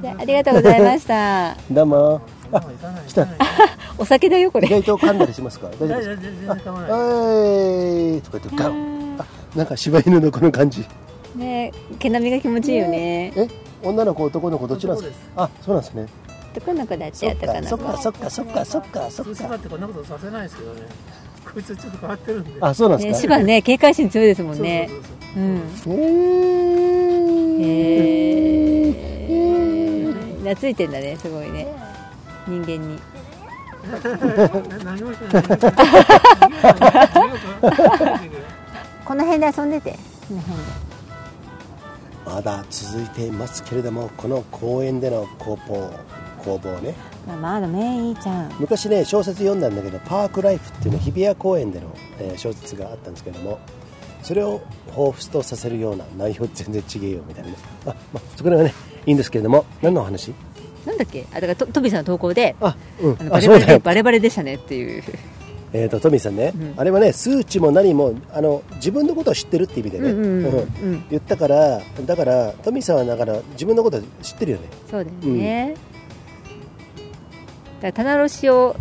[0.00, 0.02] り。
[0.02, 1.56] でありがとうございました。
[1.70, 2.20] どうも。
[2.52, 3.04] あ行かない。
[3.06, 3.26] 来た。
[3.98, 4.68] お酒だよこれ。
[4.68, 5.68] 意外と噛んだりしますか？
[5.80, 6.56] 大丈夫ですか？
[6.56, 9.16] とか言ってガン。
[9.18, 9.24] あ
[9.56, 10.84] なんか柴犬のこの感じ。
[11.34, 13.32] ね毛並みが気持ちいいよね。
[13.36, 13.48] え
[13.82, 15.44] 女の子男の子どっちなんですか？
[15.44, 16.06] あそうなんですね。
[16.54, 17.84] 男の子だっそって男の子。
[17.92, 19.10] かそっかそっかそっかそっか。
[19.10, 20.80] そっ普通芝かってこんなことさせないですけどね。
[21.52, 22.50] こいつちょっと変わってるんで。
[22.60, 23.34] あそうなんねですか？
[23.36, 25.02] 芝ね警戒心強いですもんそうそうねそう
[25.84, 25.94] そう。
[25.94, 27.60] うん。
[27.62, 28.92] へえ
[30.44, 31.66] 懐いてんだねすごいね。
[32.46, 32.98] 人間に。
[39.04, 39.92] この辺で遊んでて。
[39.92, 40.66] この辺で
[42.24, 46.25] まだ続いていますけれどもこの公園での攻防攻防
[46.80, 46.94] ね。
[47.26, 48.52] まあまだねいいちゃん。
[48.58, 51.86] 昔ね小説読んだんだけど「パークライフ」っていうの日比谷公園での、
[52.20, 53.58] えー小説があったんですけども
[54.22, 54.60] それを
[54.94, 57.56] 彷彿とさせるような内容全然違えよみたいなね。
[57.86, 58.72] あ、まあ、そこらはね
[59.06, 60.32] いいんですけれども何の話？
[60.86, 61.26] なんだっけ？
[61.32, 63.16] あだからとトビさんの投稿であうん。
[63.20, 65.02] あのバレバレバレバレでしたねっていう。
[65.72, 66.74] えー、とトミーさんね、うん。
[66.76, 70.14] あれはね数値も何もあの自分のことを知ってるって意味でね、
[71.10, 75.74] 言ったからだからトミーさんはだから自分のこと知ってるよね、そうだよね、
[77.86, 78.76] だから棚卸しを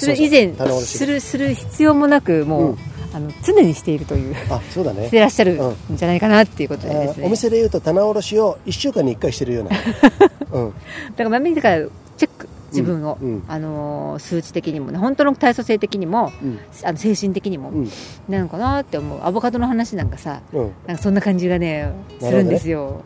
[0.00, 2.78] する以前するする必要もなくもう、うん。
[3.14, 5.08] あの常にしているというあそうだね。
[5.08, 9.70] してらっしゃるんじゃないかなっていうことでですね、あお店でいうと棚卸しを1週間に1回してるような、
[10.50, 11.84] うん、だからまめだから
[12.16, 13.18] チェック自分を、
[13.48, 16.58] あのー数値的にもね本当の体組成的にも、うん。
[16.84, 17.90] あの精神的にも、うん。
[18.30, 19.20] なのかなって思う。
[19.22, 20.72] アボカドの話なんかさうん。
[20.86, 21.92] なんかそんな感じがね。
[22.18, 23.02] するんですよ、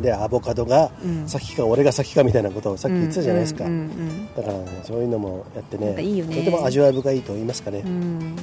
[0.00, 1.28] でアボカドがうん。
[1.28, 5.94] 先か俺が先かみたいなことをさっき言ってたじゃないですか、うんうんだからねそういうのもやってね。
[5.94, 6.22] ね。
[6.22, 7.90] とても味わい深いと言いますかね、うん。
[7.90, 8.36] うん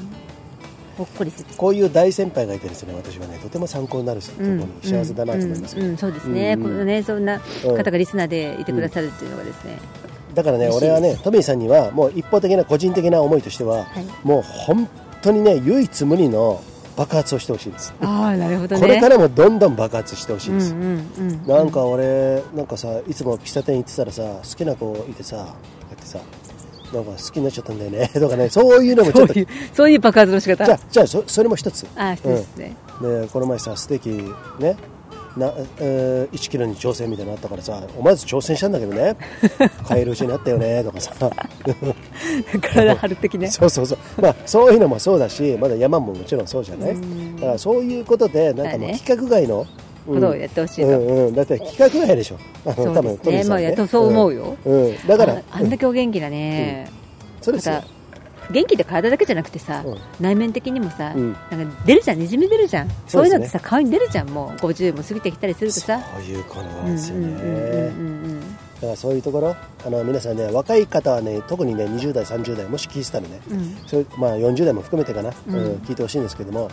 [0.97, 1.49] ほっこりする。
[1.55, 5.89] こういう大先輩がいてですね私はねとても参考になるところに幸せだなと思います、うんうん。
[5.91, 5.97] うん。
[5.97, 7.77] そうですね、うんこのねそんなうん。
[7.77, 9.77] 方がリスナーでいてくださるっていうのがですね、
[10.33, 14.05] だからね俺はねトミーさんにはもう一方的な個人的な思いとしては、はい。
[14.23, 14.89] もう本
[15.21, 16.63] 当にね唯一無二の
[16.97, 18.81] 爆発をしてほしいです、ああなるほどね。
[18.81, 25.43] これからもどんどん爆発してほしいです、うんうんうんなんか俺なんかさいつも喫茶店行ってたらさ好きな子いてさや
[25.93, 26.19] ってさ
[26.93, 28.09] なんか好きになっちゃったんだよね。
[28.15, 29.33] とかねそういうのもちょっと
[29.73, 30.65] そういう爆発の仕方。
[30.65, 31.85] じゃあじゃあそそれも一つ。
[31.95, 33.21] ああそうですね、うん。
[33.21, 34.75] でこの前さステーキね
[35.37, 39.15] な、えー1キロに挑戦みたいなのあったからさ思わず挑戦したんだけどね。
[39.87, 41.13] 買えるうちになったよねとかさ。
[42.61, 43.47] 体張る的ね。
[43.51, 44.21] そうそうそう。
[44.21, 46.91] まあそういうのもそうだしまだ山ももちろんそうじゃない？
[46.91, 47.35] うん。
[47.37, 48.93] だからそういうことでなんかもうまあね。
[48.93, 49.65] 規格外の、
[50.05, 52.37] ことをやってほしいと、うんうん、だって規格外でしょ。
[52.75, 53.01] そう多ですね。
[53.01, 55.07] 分トミーさんまあやっとそう思うよ、うん、うん。
[55.07, 56.89] だからああんだけお元気だね、
[57.41, 57.81] そうですよ
[58.51, 59.97] 元気って体だけじゃなくてさ、うん。
[60.19, 61.33] 内面的にもさ、うん。
[61.51, 62.89] なんか出るじゃんにじみ出るじゃん。
[62.89, 64.57] そそういうのってさ顔に出るじゃんもう。
[64.57, 65.99] 50も過ぎてきたりするとさ。
[66.15, 68.41] そういうことなうんですよね、うんうんうん。
[68.81, 69.55] からそういうところ
[69.85, 73.77] あの皆さんね若い方はね特にね20代30代もし聞いてたらね、うん。
[73.85, 75.55] それまあ、40代も含めてかな、うん。
[75.55, 76.69] うん聞いてほしいんですけども。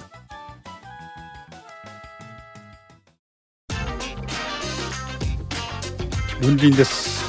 [6.40, 7.24] 文林です。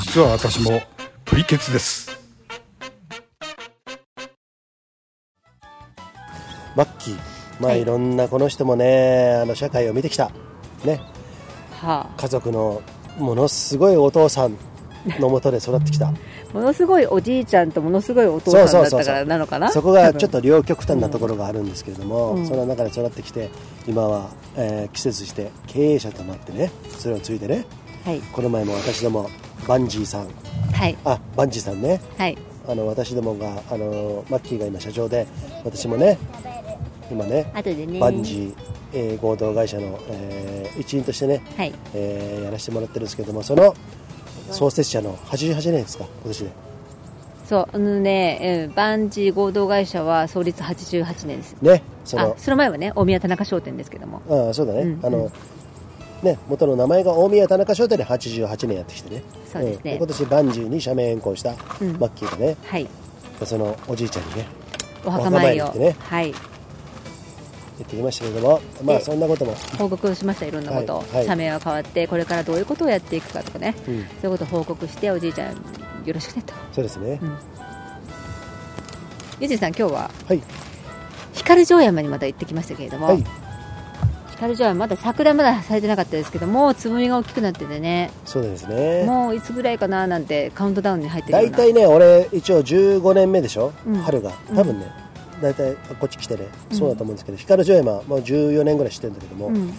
[0.00, 0.80] 実は私も
[1.26, 2.07] プリケツです
[6.78, 7.16] マッキー。
[7.58, 7.82] まあ、はい。
[7.82, 10.30] い、ろんなこの人もねあの社会を見てきた。
[10.84, 11.00] ね。
[11.72, 12.82] は家族の
[13.18, 14.56] ものすごいお父さん
[15.18, 16.08] のもとで育ってきた。
[16.08, 16.14] あ、
[16.54, 19.72] ものすごいおじいちゃんとものすごいお父さんだったからなのかな？
[19.72, 22.46] そこがちょっとと両極端なところがあるんですけれども、うん。
[22.46, 23.50] その中で育ってきて
[23.88, 27.64] 今は、えー季節して経営者となってねそれを継いでね
[28.04, 28.20] はい。
[28.32, 29.28] この前も私ども
[29.66, 30.28] バンジーさん。
[30.72, 30.96] はい。
[31.04, 32.00] あバンジーさんね。
[32.16, 35.26] はいあの私どもがあのマッキーが今社長で
[35.64, 36.18] 私もね
[37.10, 37.98] 今ね後でね。
[37.98, 38.54] バンジー、
[38.92, 41.74] えー合同会社の、えー一員としてね、はい。
[41.94, 43.74] えーやらせてもらってるんですけどもその
[44.50, 46.50] 創設者の88年ですか今年で。
[47.46, 51.56] そうあのね、うん、バンジー合同会社は創立88年です。
[51.62, 54.20] ねそあのその前はね大宮田中商店ですけども。
[54.28, 55.00] ああそうだね、うん。
[55.02, 55.32] あの
[56.22, 59.22] ね元の名前が大宮田中商店で88年やってきてね。
[59.52, 59.94] そうですね。
[59.94, 61.98] ん今年バンジーに社名変更したうん。
[61.98, 62.88] マッキーがね、はい。
[63.44, 64.46] そのおじいちゃんにね
[65.04, 65.64] お墓参りを。
[65.64, 65.96] お墓参り行ってね。
[65.98, 66.34] はい。
[67.78, 70.96] 言ってきましたけれどもまあでそんなことも、報告しましたいろんなこと。
[70.96, 71.08] を、はい。
[71.18, 71.26] はい。
[71.26, 74.04] 社名が変わってこれからどういうことをやっていくかとかね、うん。
[74.20, 75.54] そういうことを報告しておじいちゃん
[76.04, 76.54] よろしくねと。
[76.72, 77.38] そうですね、うん。
[79.40, 80.42] ゆじさん今日ははい。
[81.34, 83.24] 光城山にまた行ってきましたけれども、はい
[84.38, 88.12] 光城山まだ桜まだ咲いてなかったですけどもうつぼみが大きくなっててね。
[88.24, 89.04] そうですね。
[89.04, 93.96] もういつぐらいかななんてカウントダウンに入ってる大体ね俺一応15年目でしょ、うん。
[93.96, 94.30] 春が。
[94.54, 94.86] 多分ね、
[95.42, 99.72] 大体こっち来てねそうだと思うんですけど、光城山もう14年ぐらい知ってるんだけども、うん、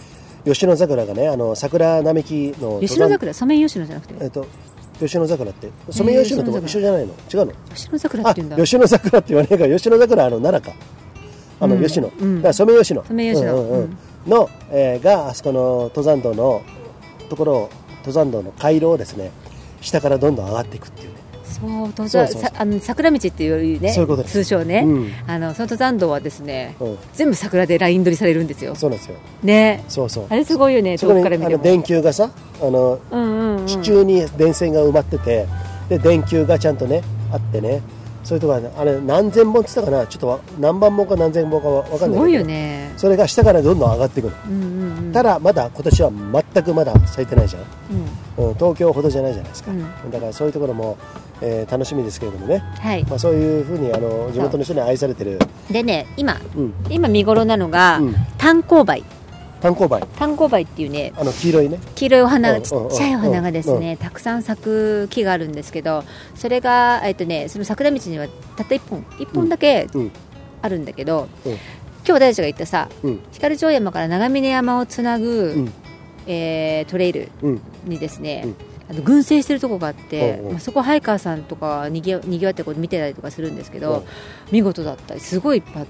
[0.44, 3.32] 吉野桜がねあの桜並木の吉野桜？
[3.32, 4.14] ソメイヨシノじゃなくて？
[4.22, 4.46] えっと
[4.98, 5.70] 吉野桜って。
[5.90, 7.14] ソメイヨシノと一緒じゃないの？
[7.32, 7.52] 違うの？
[7.74, 8.62] 吉野桜っあて言うんだ。
[8.62, 9.66] 吉野桜って言わねえか。
[9.66, 10.78] 吉野桜はあの奈良か。
[11.60, 11.82] あのうん。
[11.82, 12.36] 吉野、うん。
[12.36, 13.02] だからソメイヨシノ。
[13.06, 13.56] ソメイヨシノ。
[13.56, 13.80] うんうんうん。
[13.80, 16.62] うんの、えーがあそこの登山道の
[17.28, 19.30] ところを登山道の回廊をですね
[19.80, 21.20] 下からどんどん上がっていくっていうね。
[21.44, 22.42] そう登そうそうそう。
[22.42, 25.12] 山さあの桜道っていうねそういう通称ね、うん。
[25.26, 26.98] あのその登山道はですね、うん。
[27.12, 28.74] 全部桜でライン取りされるんですよ。
[28.74, 29.16] そうなんですよ。
[29.42, 29.84] ね。
[29.88, 30.26] そうそう。
[30.28, 31.58] あれすごいよねそこから見ても。
[31.58, 32.30] の電球がさ
[32.60, 33.66] あのうんうんうん。
[33.66, 35.46] 地中に電線が埋まってて
[35.88, 37.02] で電球がちゃんとね
[37.32, 37.82] あってね
[38.22, 40.06] そういうところがねあれ何千本って言ったかな？
[40.06, 42.14] ちょっとわ何万本か何千本かわ分かんないけど。
[42.14, 42.92] すごいよね。
[42.96, 45.12] それが下からどんどん上がっていくの、うんうんうん。
[45.12, 46.10] ただまだ今年は
[46.54, 47.62] 全くまだ咲いてないじゃん、
[48.38, 48.48] うん。
[48.48, 50.10] うん、東京ほどじゃないじゃないですか、うん。
[50.10, 50.98] だからそういうところも、
[51.40, 53.04] えー楽しみですけれどもね、はい。
[53.04, 55.38] まあ、そういうふうにあの地元の人に愛されてる、
[55.70, 58.14] でね今うん、今見頃なのが、うん。
[58.36, 59.02] 炭鉱梅
[59.60, 60.00] 炭鉱梅。
[60.18, 61.78] 炭鉱梅っていうねあの黄色いね。
[61.94, 63.80] 黄色いお花うんがちっちゃいお花がですうん。
[63.80, 70.10] ねたくさん咲く木があるんですけどそれが、えっとね、その桜道にはたった1本1本だけうん。
[70.62, 71.52] あるんだけど、うん。
[71.52, 71.58] 今
[72.06, 73.20] 日私たちが行ったさうん。
[73.32, 75.72] 光城山から長峰山をつなぐ、うん。
[76.26, 77.60] えートレイルうん。
[77.84, 78.54] にですね、うん。
[78.90, 80.52] あの群生してるとこがあって、うんうん。
[80.52, 84.02] まあ、そこハイカーさんとかにぎわにぎわってこう見てたりとかするんですけど、うん。
[84.52, 85.18] 見事だった。
[85.18, 85.86] すごいいっぱいあっ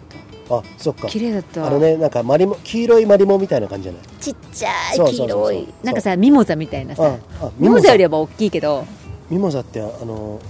[0.51, 1.03] あそっか。
[1.03, 1.67] た綺麗だった。
[1.67, 4.03] あのねなんかマリモ黄色いマリモみたいな感じじゃない？
[4.21, 5.69] ちっちゃい黄色い。
[5.83, 7.17] なんかさミモザみたいなさ。
[7.59, 8.85] ミモザよりは大きいけど。
[9.31, 10.41] ミモザってあの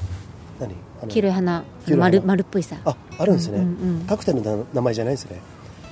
[0.59, 0.75] 何？
[1.09, 1.65] 黄色い花。
[1.97, 2.77] 丸丸っぽいさ。
[2.85, 5.41] ああるんですね、うんカクテルの名前じゃないですね。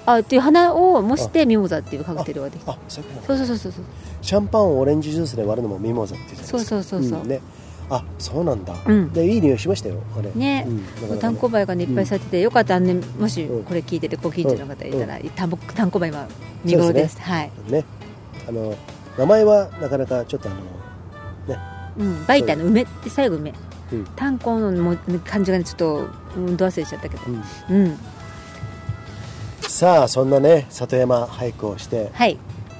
[0.07, 2.73] あっていう花を模してミモザっていうカクテルができた。
[2.73, 3.85] あそうそうそうそうそう。
[4.23, 7.41] シャンパンをオレンジジュースで割るのもミモザって言うじゃないですかそうそうそうそうんね
[7.91, 9.13] あそうなんだ、うん。
[9.13, 10.31] でいい匂いしましたよあれ。
[10.35, 10.67] ね。
[11.11, 11.19] うん。
[11.19, 13.65] 炭鉱梅がねいっぱい咲いてて、よかったらねもしうん。
[13.65, 16.29] これ聞いててご近所の方いたら、炭鉱炭鉱梅今
[16.65, 17.21] 見頃です。
[17.21, 17.85] はい、ね。
[18.49, 18.75] あの
[19.17, 20.61] 名前はなかなかちょっとあの
[21.47, 21.59] ね。
[21.99, 23.55] うん、バイタの梅って最後梅。
[23.93, 24.05] うん。
[24.17, 27.23] 炭鉱のも漢字がねちょっとうんど忘れしちゃったけど。
[27.27, 27.43] うん。
[27.75, 27.99] うん。
[29.63, 32.39] さあそんなね里山俳句をして、はい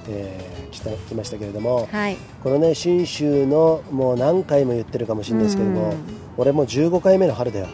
[0.09, 2.17] えー来た来ましたけれどもはい。
[2.43, 5.97] このね信州のもう何回も言ってるかもしれないですけども、うん。
[6.37, 7.67] 俺も15回目の春だよ。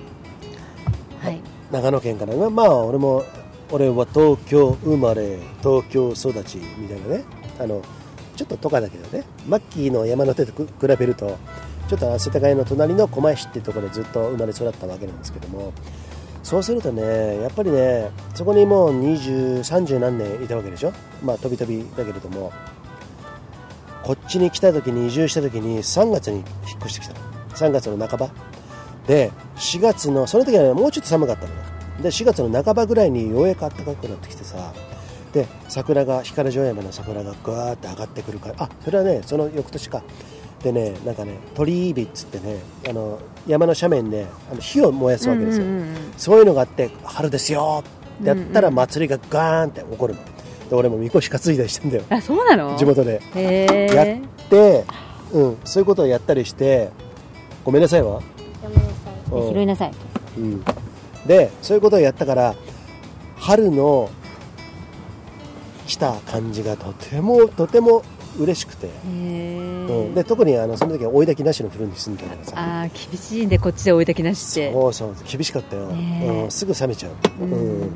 [1.21, 1.41] はい。
[1.71, 2.33] 長野県から。
[2.33, 3.23] ねまあ俺も
[3.71, 7.23] 俺は東京生まれ東京育ちみたいなね。
[7.59, 7.81] あの
[8.35, 9.25] ちょっととかだけどね。
[9.47, 11.37] マッキーの山の手と比べると
[11.87, 15.71] ちょっと世田谷の隣の狛江市っていうところでずっと生まれ育ったわけなんですけども
[16.45, 20.93] そうするとねやっぱりねそこにもう2030何年いたわけでしょ？
[21.23, 22.53] まあ飛び飛びだけれども。
[24.03, 26.45] こっちに来た時に移住した時に3月に引っ
[26.81, 27.15] 越してきた
[27.55, 28.29] 3月の半ば。
[29.07, 31.61] で4月のその時はねもうちょっと寒かったのよ
[32.03, 34.71] で4月の半ばぐらいにようやく暖かくなってきてさ。
[35.33, 40.03] で桜が光城山の桜がぐわーって上がってくるからあそれはねその翌年か。
[40.63, 47.83] でねなんかね鳥居火っつってねあの山の斜面であの火を燃やすわけですよ、うんうんうんそういうのがあって春ですよ。
[48.19, 50.21] ってやったら祭りがガーンって起こるの。
[50.69, 52.03] で俺もみこし担いだりしてんだよ。
[52.09, 52.77] あそうなの？
[52.77, 53.21] 地元で。
[53.35, 54.85] へやっえで、
[55.33, 56.89] うん、そういうことをやったりして
[57.65, 58.21] ごめんなさいわ、
[58.63, 59.53] ごめんなさいうん。
[59.53, 59.91] 拾いなさい。
[60.37, 60.63] うん、
[61.27, 62.55] でそういうことをやったから
[63.35, 64.09] 春の
[65.85, 68.03] 来た感じがとてもとても
[68.39, 72.53] 嬉しくて、へうん、えで特にあのその時は追い焚きなしの風呂に住んでたからさ。
[72.57, 74.71] ああ厳しいんでこっちで追い焚きなしって。
[74.71, 75.15] そうそう。
[75.29, 77.51] 厳しかったよ、うん、すぐ冷めちゃう、うん。
[77.51, 77.91] うん。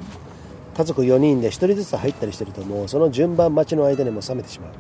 [0.78, 4.72] 家族4人で1人ずつ入ったりしてるともうその順番待ちの間にもう冷めてしまう。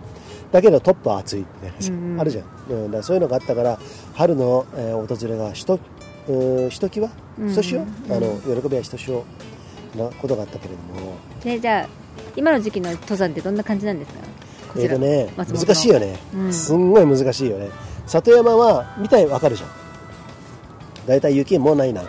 [0.51, 2.21] だけどトップは暑いみたいなさ、うんうん。
[2.21, 3.79] あるじゃん、うん、だそういうのがあったから
[4.13, 5.79] 春の、えー訪れがひと
[6.27, 7.09] うんひときわ？
[7.39, 7.85] うんひとしお、あ
[8.19, 9.25] の喜びはひとしお
[9.97, 11.15] なことがあったけれども。
[11.43, 11.89] でじゃあ
[12.35, 14.19] 今の時期の登山ってどんな感じなんですか？
[14.19, 14.25] こ
[14.75, 16.53] えーとね難しいよね、うん。
[16.53, 17.69] すんごい難しいよね。
[18.05, 19.69] 里山は見たいわかるじゃん。
[21.07, 22.03] だいたい雪もうないな。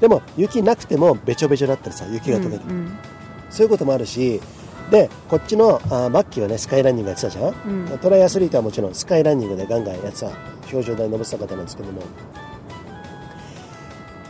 [0.00, 2.98] でも雪なくてもべちょべちょだったりさ雪が溶けて、うんうん。
[3.50, 4.40] そういうこともあるし
[4.90, 7.54] でこっちのあマッキーはねスカイランニングやってたじゃん、
[7.92, 7.98] うん。
[7.98, 10.26] トライアスリートはもちろんスカイランニングでガンガンやってた。
[10.72, 12.02] 表彰台に登ってた方なんですけども。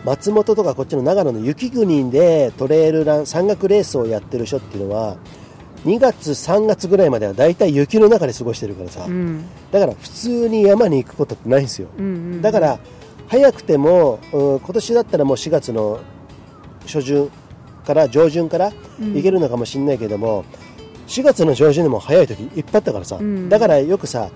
[0.05, 5.17] 松本とかこっちの長野の雪国でトレイルラン山岳レースをやってる人っていうのは
[5.85, 9.45] 2月3月ぐらいまではだいたい雪の中で過ごしてるからさ、うん。
[9.71, 12.79] だから普通に山に行くことってないんですよ、うんうんだから
[13.29, 16.01] 早くても、うん今年だったらもう4月の
[16.83, 17.31] 初旬
[17.87, 20.45] から上旬から行けるのかもしれないけども、
[21.07, 23.49] 4月の上旬でも早い時いっぱいあったからさ、うん。
[23.49, 24.29] だからよくさ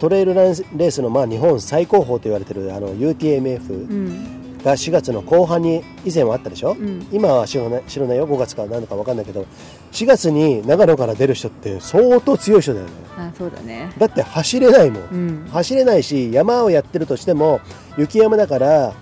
[0.00, 7.06] トレイルランレースのまあ日本最高峰と言われてるあの UTMF うんが4月の後半に以前はあったでしょ、ん。
[7.12, 8.26] 今は知らない知らないよ。
[8.26, 9.46] 5月か何だか分かんないけど
[9.92, 12.92] 4月に長野から出る人って相当強い人だよね。
[13.16, 13.92] あそうだね。
[13.98, 15.48] だって走れないもん、うん。
[15.50, 17.60] 走れないし山をやってるとしても
[17.98, 18.94] 雪山だから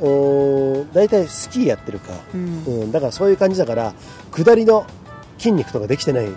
[0.00, 2.64] うーん大体スキーやってるか、うん。
[2.66, 3.94] うん、だからそういう感じだから
[4.30, 4.86] 下りの
[5.38, 6.28] 筋肉とかできてない。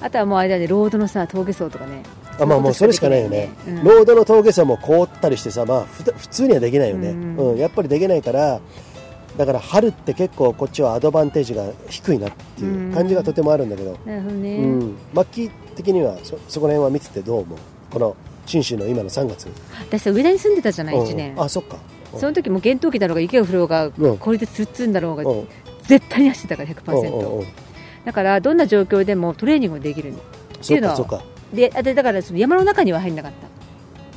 [0.00, 2.02] あとはもう間でロードのさ峠走とかね
[2.38, 3.84] あまあもうそれしかないよね、うん。
[3.84, 7.16] ロードの峠走も凍ったりしてさ、まあ、普通にはできないよね、うう
[7.52, 8.60] んんやっぱりできないから
[9.36, 14.96] だから春って結構こっちはアドバンテージが低いなっていう感じがとてもあるんだけど、なるほどね、うん。
[15.12, 17.58] マッキー的にはそそこら辺は見ててどう思う？
[17.90, 18.16] この
[18.46, 19.48] 信州の今の3月。
[19.80, 21.76] 私さ上田に住んでたじゃない？1年うんあそっか。
[22.16, 24.18] その時も厳冬期だろうが雪が降ろうがうん。
[24.18, 25.48] 氷でつっつんだろうがうん。
[25.82, 27.46] 絶対に走ってたからうんうんう100%ん。
[28.04, 30.20] だからどんな状況でもトレーニングができるって
[30.60, 33.32] そいうのはっかそっかであでだからその山の中には入んなかっ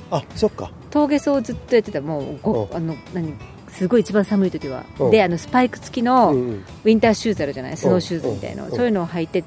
[0.10, 0.18] た。
[0.18, 0.72] あそっか。
[0.90, 2.02] 峠走をずっとやってた。
[2.02, 2.76] もうごうん。
[2.76, 3.34] あの何
[3.70, 4.86] すごい一番寒い時は。
[5.00, 5.12] うん。
[5.12, 6.54] であのスパイク付きのうんうん。
[6.54, 7.78] ウィンターシューズあるじゃない？
[7.78, 8.64] スノーシューズみたいな。
[8.66, 8.72] うん。
[8.72, 9.44] そういうのを履いて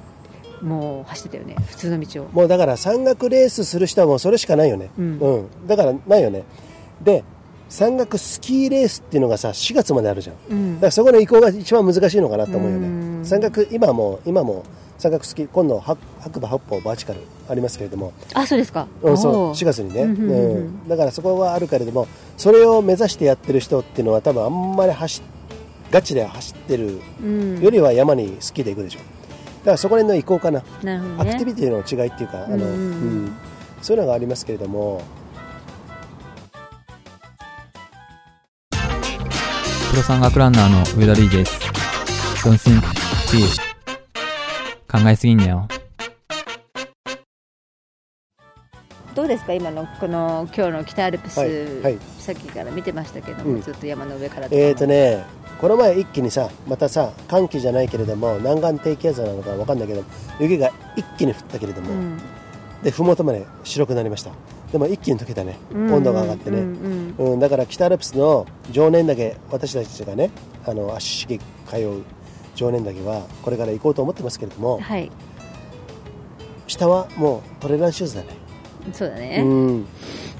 [0.62, 1.56] もう走ってたよね。
[1.66, 2.28] 普通の道を。
[2.32, 5.46] もうだから山岳レースする人はもうそれしかないよね、うん。
[5.66, 6.44] だからないよね。
[7.02, 7.24] で
[7.70, 10.36] 山岳スキーレースっていうのがさ4月まであるじゃん。
[10.36, 10.76] だうん。
[10.80, 13.22] からそこの移行が一番難しいのかなと思うようん。
[13.22, 14.64] ね山岳今も今も
[15.00, 18.86] 山岳スキー今度白白馬八方バーチカルありますけれども、あそうですか。
[19.02, 19.58] うん、そうおー。
[19.58, 20.56] 4月にね、うんうんうんうん。
[20.56, 20.88] うん。
[20.88, 25.24] だからそこはあるけれどもそれを目指してやってる人っていうのは多分あんまり走っ
[25.90, 27.60] ガチで走ってるうん。
[27.60, 28.98] よりは山にスキーで行くでしょ。
[29.00, 29.04] だ
[29.64, 30.62] からそこら辺の移行かな。
[30.82, 31.30] なるほどね。
[31.30, 32.72] アクティビティの違いっていうか、あのうんうんうん。
[32.72, 32.76] う
[33.26, 33.32] ん。
[33.82, 35.02] そういうのがありますけれども、
[39.90, 41.58] プロ山岳ランナーの上田瑠衣です。
[42.46, 42.80] Don't think
[43.32, 43.69] big.
[44.90, 45.68] 考えすぎんなよ。
[49.14, 49.52] どうですか？
[49.52, 51.98] 今のこの今日の北アルプス、はいはい。
[52.18, 53.62] さっきから見てましたけども、うん。
[53.62, 55.24] ずっと山の上からえーとね、
[55.60, 60.04] この前一気にさ、またさ、寒気じゃないけれども、南岸低気圧なのかわかんないけど、
[60.38, 62.18] 雪が一気に降ったけれども、うん。
[62.82, 64.30] で、ふもとまで白くなりました。
[64.72, 66.58] でも一気に溶けたね、うん温度が上がってね。
[66.58, 67.32] うんうん。
[67.32, 70.30] うん、だから北アルプスの常年岳、私たちがね、
[70.64, 72.04] あの足しげく通う
[72.60, 75.10] 常年岳は、これから行こうと思ってますけれども、はい。
[76.66, 78.28] 下はもうトレランシューズだね。
[78.92, 79.86] そうだね、うん、っ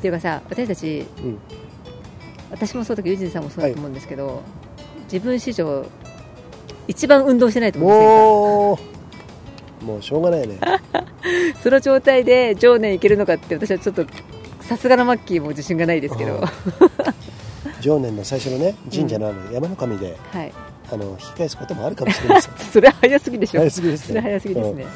[0.01, 1.39] ていうかさ私たちうん、
[2.51, 4.43] 私もそうだけどユージンさんもそうだと思うんですけど、
[5.11, 5.87] 自分史上
[6.89, 8.79] 一番運動してないと思うんも
[9.83, 10.59] う、もうしょうがないね。
[10.59, 14.05] ですよその状態で常年いけるのかって私はちょっと
[14.61, 16.41] さすがのマッキーも自信がないですけど、うん。
[17.81, 20.53] 常年の最初のね、神社のある山の神で、はい
[20.93, 22.55] あの引き返すこともあるかもしれません。
[22.73, 23.61] それは早すぎでしょ。
[23.61, 24.21] 早すぎですね。
[24.21, 24.87] 早すぎですね、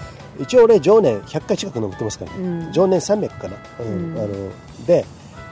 [0.41, 2.73] 一応俺常年100回近く登ってますから、ねうん。
[2.73, 4.15] 常年300かな、うん。
[4.15, 4.21] うん。
[4.21, 4.29] あの
[4.87, 5.05] で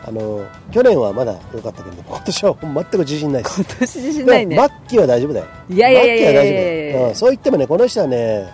[0.04, 3.60] あの去年はまだ良かったけれども今年は全く自信ないです。
[3.60, 4.56] 今年自信ないね。
[4.56, 5.46] でもマッキーは大丈夫だよ。
[5.70, 6.44] いやいやいやいや
[6.90, 7.14] いや。
[7.14, 8.48] そう言ってもねこの人はね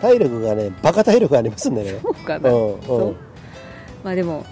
[0.00, 1.98] 体力がねバカ体力がありますんでね。
[2.00, 2.74] そうかな、うん。
[2.74, 3.16] うん。
[4.04, 4.44] まあでも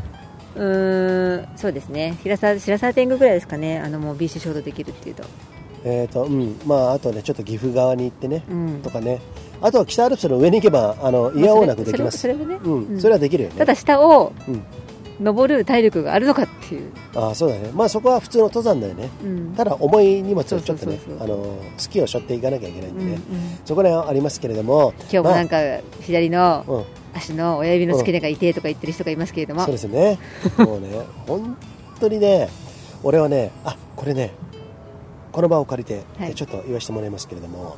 [0.57, 2.19] うーんそうですね。
[2.25, 3.79] 平沢白沢天狗ぐらいですかね。
[3.79, 5.23] あのもう BC ショートできるっていうと
[5.85, 8.81] えーとうんまあ、あとねちょっと岐阜側に行ってね、うん。
[8.83, 9.21] とかね。
[9.61, 12.19] あとは北アルプスの上に行けばあの嫌おうなくできます。
[12.19, 12.45] それね。
[12.63, 13.01] うんうん。
[13.01, 13.57] それはできるよね。
[13.57, 14.63] ただ下をうん。
[15.21, 17.71] 登る体力があるのかっていう、ああそうだね。
[17.75, 19.09] まあそこは普通の登山だよね。
[19.23, 19.55] うん。
[19.55, 23.05] ただ重い荷物をちょっとねあのスキーを背負っていかなきゃいけないんで。
[23.05, 23.21] ね、うんうん。
[23.65, 24.95] そこら辺はありますけれども。
[25.03, 25.59] 今日もなんか
[26.01, 26.85] 左のまあうん。
[27.15, 30.19] 足の親指の付け根が痛いとか言ってる人がいますけれども、そうですね。
[30.57, 30.89] もうね
[31.27, 31.57] 本
[32.01, 32.49] 当にね
[33.03, 34.33] 俺はねあこれね
[35.33, 36.35] この場を借りて、はい。
[36.35, 37.77] ちょっと言わせてもらいますけれども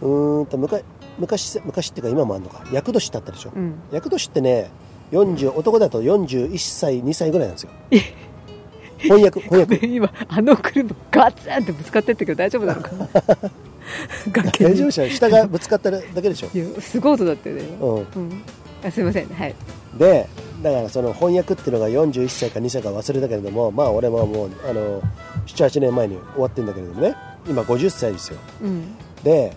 [0.00, 0.82] うーんと昔
[1.18, 2.64] 昔昔っていうか今もあるのか。
[2.72, 3.74] 厄年ってあったでしょ、うん。
[3.92, 4.70] 厄年ってね
[5.12, 7.70] 40男だと41歳2歳ぐらいなんですよ。
[8.98, 9.86] 翻訳翻訳。
[9.86, 12.90] 今あの車ガツンってぶつかってったけど大丈夫なのか
[14.58, 15.08] 大丈夫でしょ。
[15.08, 16.48] 下がぶつかっただけでしょ、
[16.80, 17.62] すごい音だったよね。
[17.62, 18.42] 今うん、うん
[18.84, 19.28] あすいません。
[19.28, 19.54] はい。
[19.96, 20.28] で
[20.62, 25.00] だからその翻訳っていうのが41歳か2歳か忘れたけれどもまあ俺ももうあの
[25.46, 27.16] 78年前に終わってるんだけれどもね。
[27.46, 28.38] 今50歳ですよ。
[28.62, 28.96] うん。
[29.22, 29.56] で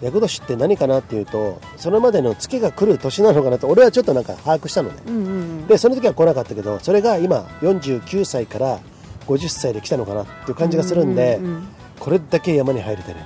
[0.00, 5.02] 厄年って何かなっていうとそれまでの月が来る年なのかなと俺はちょっとなんか把握したのね。
[5.06, 8.78] うんうんでその時は来なかったけどそれが今49歳から
[9.26, 11.62] 50歳で来たのかなっていう感じがするんで、うう
[12.00, 13.22] これだけ山に入れてない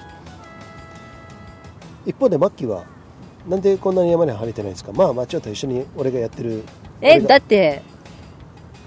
[2.07, 2.85] 一方でマッキーは
[3.49, 4.93] なんでこんなに山に入れてないんですか？
[4.93, 6.63] まあまあちょっと一緒に俺がやってる。
[7.01, 7.83] えだって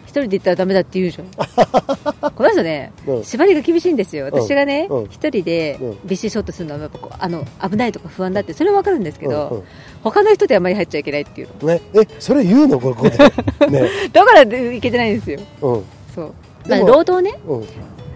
[0.05, 3.23] 一人で行ったらダメだって言うじゃんこの人ね、うん。
[3.25, 4.23] 縛りが厳しいんですよ。
[4.23, 5.05] 私がねうん。
[5.07, 5.91] 一、人でうん。
[6.07, 9.63] BC ショットするのはやっぱこうあの危ないとか不安だってそれは分かるんですけど、うんうん。
[10.03, 11.49] 他の人であまり入っちゃいけないっていう。
[11.61, 12.79] のね、えそれ言うの？
[12.79, 13.17] ここで。
[13.67, 13.89] ね。
[14.13, 15.39] だからいけてないんですよ。
[15.61, 15.83] うん。
[16.15, 16.33] そう。
[16.69, 17.65] まあ労働ねうん。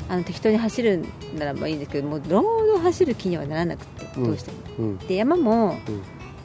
[0.07, 1.03] あの適当に走る
[1.37, 4.23] ならまあいいんですけどもう労働走る気にはならなくてうん。
[4.23, 4.97] どうしても、うん。
[4.99, 6.01] で山もうん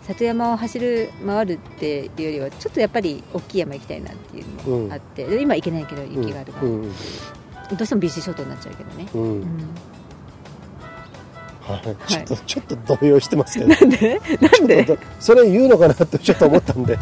[0.07, 6.83] 里山を走る回るっていうよりはちょっとやっぱり大きい山行きたいなっていうのもあって、で今行けないけど雪があるから、うん。
[6.83, 6.89] ど
[7.81, 9.31] うしても BC ショットになっちゃうけどね、うん、うん。
[9.31, 9.49] うん
[11.63, 13.69] はい、ちょっとちょっと動揺してますけど。
[13.73, 14.21] なんで？
[14.41, 14.99] なんで？
[15.19, 16.99] それ言うのかなってちょっと思ったんで。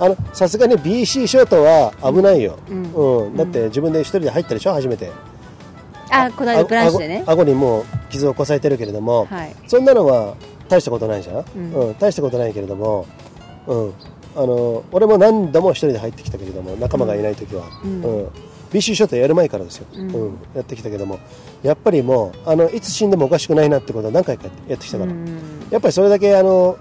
[0.00, 3.34] あのさすがに BC ショートは危ないよ、ううん。
[3.34, 5.10] んだって自分で一人で入ったでしょ初めて。
[6.10, 7.24] あこの間プランシュでね。
[7.26, 9.54] 顎にもう傷をこさえてるけれども、はい。
[9.66, 10.34] そんなのは
[10.68, 11.90] 大したことないじゃん、ううん。
[11.90, 13.06] ん大したことないけれども、
[13.66, 13.92] うん、
[14.36, 18.00] あの俺も何度も一人で入ってきたけれども仲間がいない時は、ううん。
[18.00, 18.28] ん。
[18.70, 20.08] BC ショートやる前からですよ、ううん。
[20.08, 21.18] んやってきたけども。
[21.62, 25.38] やっぱりもうあのいつ死んでもおかしくないなってことは何回かやってきたから、うん
[25.70, 26.78] やっぱりそれだけあの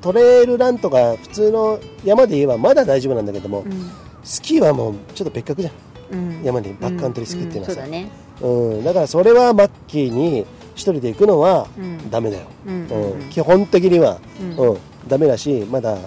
[0.00, 3.90] トレイルランとか普通の山で言えばまだ大丈夫なんだけども、うん。
[4.24, 5.74] スキーはもうちょっと別格じゃん。
[6.12, 6.42] うん。
[6.42, 7.72] 山にバックカントリースキーっていうのはさ。
[7.72, 7.74] ん。
[7.76, 8.10] そうだね。
[8.40, 8.46] う
[8.80, 10.44] ん、だからそれはマッキーに
[10.76, 12.08] 一人で行くのはうん。
[12.10, 14.74] ダメだよ、うんうん基本的には、ううん。
[14.74, 16.00] んダメだしまだあの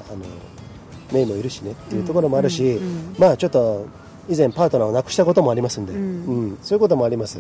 [1.12, 1.72] メイもいるしね。
[1.72, 2.80] っていうところもあるし、
[3.18, 3.86] まあちょっと
[4.30, 6.48] 以前パートナーを亡くしたこともありますんで、ううん。
[6.54, 7.40] んそういうこともあります。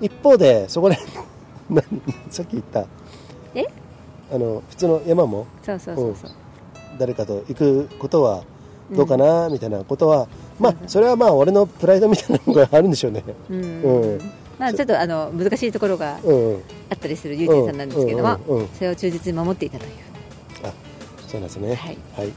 [0.00, 0.98] 一方でそこで
[1.70, 1.84] 何
[2.30, 2.84] さっき言った。
[3.54, 3.64] え？
[4.32, 6.30] あの普通の山もそうそうそうそう。
[6.98, 8.42] 誰かと行くことは
[8.90, 10.26] どうかな、みたいなことは
[10.58, 13.22] まあそれはまあ俺のプライドみたいなのがあるんでしょうね。
[13.50, 13.60] うん。
[13.82, 14.18] うん
[14.58, 16.16] まあちょっとあの難しいところが
[16.90, 19.92] あったりするゆうてんさんなんですけども、それを忠実に守っていたという
[20.64, 20.72] あ
[21.26, 21.74] そうなんですね。
[21.74, 21.98] はい。
[22.16, 22.32] はい。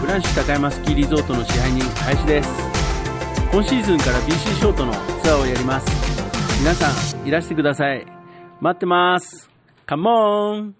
[0.00, 2.48] フランシュ高山スキーリゾートの支配人林です。
[3.50, 5.86] 今シーズンから BC ショートのツアーをやります。
[6.60, 8.06] 皆さんいらしてください。
[8.60, 9.48] 待ってます。
[9.86, 10.74] カモン。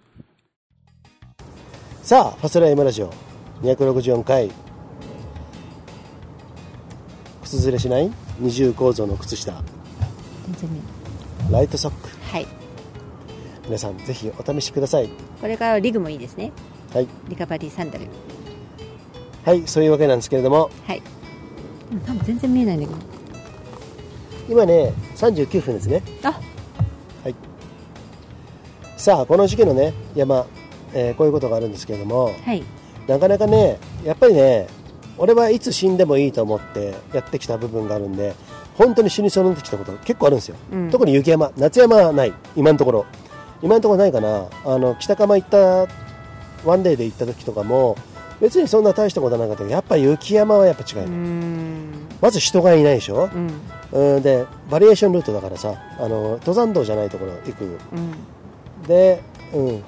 [2.03, 3.11] さあファスライムラジオ。
[3.63, 4.51] 264回。
[7.45, 8.11] 靴ずれしない？
[8.39, 9.63] 二重構造の靴下。
[11.51, 12.09] ライトソック。
[12.31, 12.47] はい。
[13.67, 15.09] 皆さんぜひお試しください。
[15.41, 16.53] これからリグもいいですね。
[16.93, 18.07] はい、リカバリーサンダル。
[19.45, 20.71] はい、そういうわけなんですけれども。
[20.87, 21.03] はい。
[22.07, 22.99] 多分全然見えないんだけど
[24.49, 26.03] 今ね39分ですね。
[26.23, 26.33] あ。
[27.23, 27.35] はい。
[28.97, 30.47] さあこの時期のね山、
[30.93, 32.35] えーこういうことがあるんですけれども。
[32.45, 32.63] はい。
[33.07, 34.67] なかなかねやっぱりね
[35.19, 38.35] 俺はいつ死んでもいいと思ってやってきた部分があるんで
[38.77, 40.91] 本当に死にそうになってきたこと結構あるんですよ、うん。
[40.91, 43.07] 特に雪山夏山はない今のところ。
[43.63, 44.49] 今のところないかな。
[44.65, 45.87] あの北釜行った
[46.69, 47.97] ワンデーで行った時とかも
[48.41, 51.93] 別にそんな大したことなかったけどやっぱ雪山はやっぱ違う、うーん。
[52.21, 53.31] まず人がいないでしょ、
[53.93, 54.17] うん。
[54.17, 57.65] うん、でバリエーションルートだからさあの登山道じゃないところ行く。
[57.65, 58.87] うん。
[58.87, 59.23] で、
[59.55, 59.83] うん、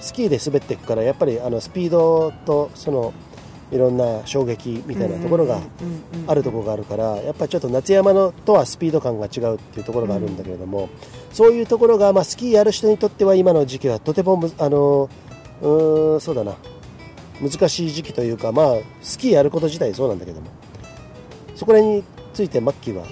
[0.00, 3.14] スキーで滑っていくからやっぱりあのスピードとその
[3.70, 5.62] いろんな衝撃みたいなところがうん
[6.22, 10.88] うんあるところがあるからやっぱりちょっと夏山のとはスピード感が違うっていうところがあるんだけれども、
[11.32, 15.10] そういうところが、まあ、スキーやる人にとっては今の時期はとてもむあの
[15.60, 16.54] うーんそうだな。
[17.40, 18.66] 難しい時期というかまあ
[19.00, 20.48] スキーやること自体そうなんだけども
[21.54, 22.04] そこら辺に
[22.34, 23.06] ついてマッキーは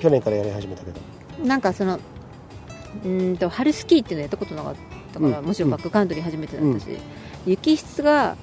[0.00, 1.00] 去年からやり始めたけど。
[1.44, 4.74] なんかそのうーんと春スキーっていうのやったことなかっ
[5.12, 6.86] たから、うんもちろんバックカントリー初めてだったし、
[7.46, 8.36] 雪質が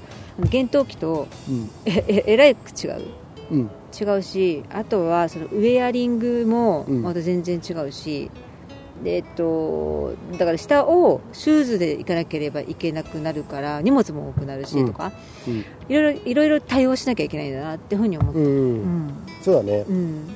[0.50, 1.70] 厳冬期とうん。
[1.86, 3.02] え ええらいく違う。
[3.52, 3.70] うん。
[4.00, 7.02] 違うしあとはそのウェアリングもうん。
[7.02, 8.30] また全然違うし、
[9.04, 14.88] でえっと、だから下をシューズで行かなければいけなくなるから荷物も多くなるしうん。
[14.88, 15.12] とか、
[15.48, 15.66] うん。
[15.90, 19.10] いろいろいろいろ対応しなきゃいけないんだなっていうふうに思った、うん、うん。
[19.42, 19.86] そうだね。
[19.88, 20.28] うん。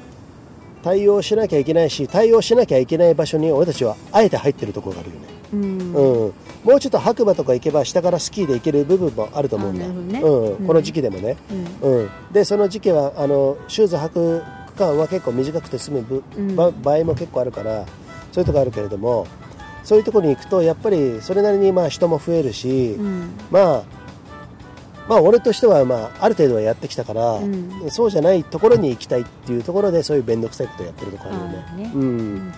[0.84, 5.94] 対応しなきゃいけないし対応しなきゃいけない場所に俺たちはあえて入ってるところがあるよね、うん。
[5.94, 6.34] うん。
[6.64, 10.20] もうちょっと白馬とか行けば下からスキーで行ける部分もあると思うんだ、ね。
[10.22, 10.58] うん。
[10.58, 10.68] うん。
[10.68, 11.38] この時期でもね、
[11.82, 12.00] うん。
[12.00, 16.24] うん、でその時期はあのシューズ履く区間は結構短くて済む
[16.56, 17.86] 場合も結構あるから
[18.32, 19.28] そういうとこあるけれども
[19.84, 23.30] そういうところに行くとやっぱりそれなりにまあ人も増えるし、うん。
[23.52, 23.84] まあ
[25.08, 27.92] まあ俺としてはまあある程度はやってきたから、うん。
[27.92, 31.84] そうじゃないところに行きたいっていうところでそういう面倒くさいことやってるところあるよね。
[31.84, 32.52] ねうんうん。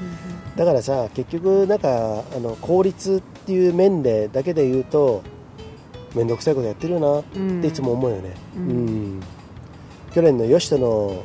[0.55, 5.23] だからさ結局なんかあの効率っていう面でだけで言うと
[6.15, 7.59] 面倒くさいことやってるよなうん。
[7.59, 9.17] っていつも思うよね、ううん。
[9.19, 9.23] ん
[10.13, 11.23] 去年の吉田の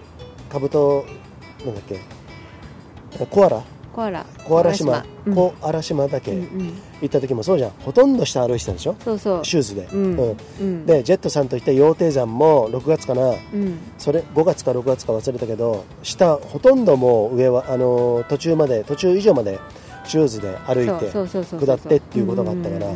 [0.51, 1.07] 兜
[1.65, 2.01] なんだっけ？
[3.27, 3.63] コアラ？
[3.93, 4.27] コアラ。
[4.45, 5.05] コアラ島。
[5.27, 5.35] うん。
[5.35, 6.33] コアラ島だけ。
[6.33, 6.73] うんうん
[7.03, 7.71] 行った時もそうじゃん。
[7.81, 8.97] ほとんど下歩いてたんでしょ？
[9.05, 9.45] そうそう。
[9.45, 10.17] シューズで、うん。
[10.17, 10.37] うん。
[10.61, 10.87] うん。
[10.87, 13.31] でジェットさんと行った羊蹄山も6月かな。
[13.31, 13.79] うん。
[13.99, 19.59] それ5月か6月か忘れたけど下ほとんどもう上はあのー途中まで途中以上まで
[20.05, 22.87] シューズで歩いて下ってっていうことがあったから。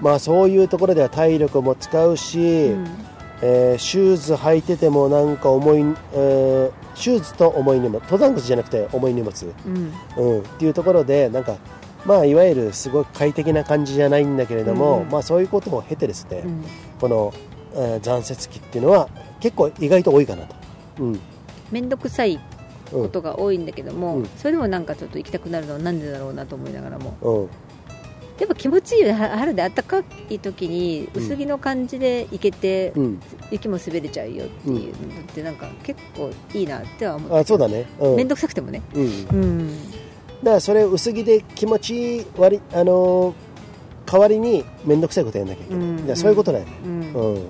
[0.00, 2.86] まあそういうところでは体力も使うし、うん。
[3.44, 5.78] えーシューズ履いててもなんか重い、
[6.14, 9.92] えーシューズと重い荷物登山靴じゃなくて重い荷物、うん。
[10.16, 11.56] うん、っていうところでなんか
[12.04, 15.10] まあいわゆるすごい快適な感じじゃないんだけれども、うん。
[15.10, 16.64] まあそういうことを経てですね、うん。
[17.00, 17.34] この、
[17.74, 19.08] えー残雪期っていうのは
[19.40, 20.54] 結構意外と多いかなと、
[21.00, 21.20] うん。
[21.70, 22.40] 面倒くさい
[22.92, 24.26] うんことが多いんだけども、うん。
[24.36, 27.16] それでもなんかちょっと行きたくなるのはなんでだろうなと思いながらも。
[27.22, 27.48] うん。
[28.38, 29.12] やっぱ気持ちいいよね。
[29.12, 31.22] は春で暖かい時にうん。
[31.22, 33.20] 薄着の感じで行けて、うん、
[33.52, 37.36] 雪も滑れちゃうよっていうのってなんか結構いいなっては思って。
[37.38, 38.16] あそうだね、うん。
[38.16, 38.82] 面倒くさくてもね。
[38.94, 39.78] うん、
[40.42, 42.38] だかうんらそれ薄着で気持ちいいあ
[42.84, 43.34] のー
[44.04, 46.16] 代わりに面倒くさいことやんなきゃいけない、うん。
[46.16, 47.34] そういうことだよね、うん。
[47.34, 47.48] うん、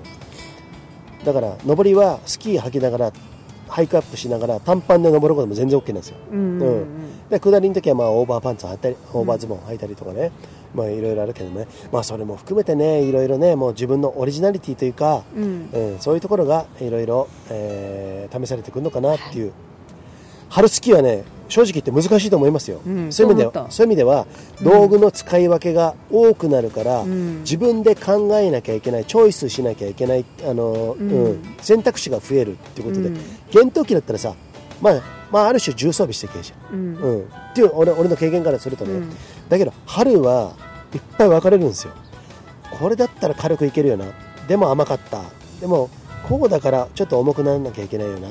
[1.25, 3.13] だから上りはスキー履きながら
[3.67, 6.17] ハイクアップしながら短パンで登ることも全然 OK なんですよ。
[6.31, 6.85] うんうん
[7.29, 10.31] で下りの時はまあオーバーパンツ履いたりオーバーズボン履いたりとかね、
[10.75, 11.67] まあいろいろあるけどね。
[11.91, 15.69] まあそれも含めてねいろいろねもう自分のオリジナリティというか、うん。
[15.73, 19.51] うん、そういうところがいろいろえー試されてくるのかなっていう、
[20.49, 21.23] 春スキーはね
[21.53, 23.13] 正直言って難しいと思いますよ、うん。
[23.13, 24.25] そういう意味ではそういう意味では
[24.63, 31.11] 道具の使い分けが多くなるから、うん自分で考えなきゃいけないチョイスしなきゃいけないあの、うん。
[31.11, 33.17] うん選択肢が増えるっていうことで、うん。
[33.51, 34.33] 厳冬期だったらさ
[34.81, 36.95] まあまあある種重装備していけるじゃんうん。
[36.95, 39.09] うん、っていう俺俺の経験からするとね、うん。
[39.47, 40.55] だけど春は
[40.95, 41.93] いっぱい分かれるんですよ。
[42.79, 44.05] これだったら軽くいけるよな。
[44.47, 45.21] でも甘かった。
[45.61, 45.91] でも
[46.27, 48.29] こうだからちょっと重くならなきゃいけないよな。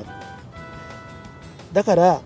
[1.71, 2.21] だから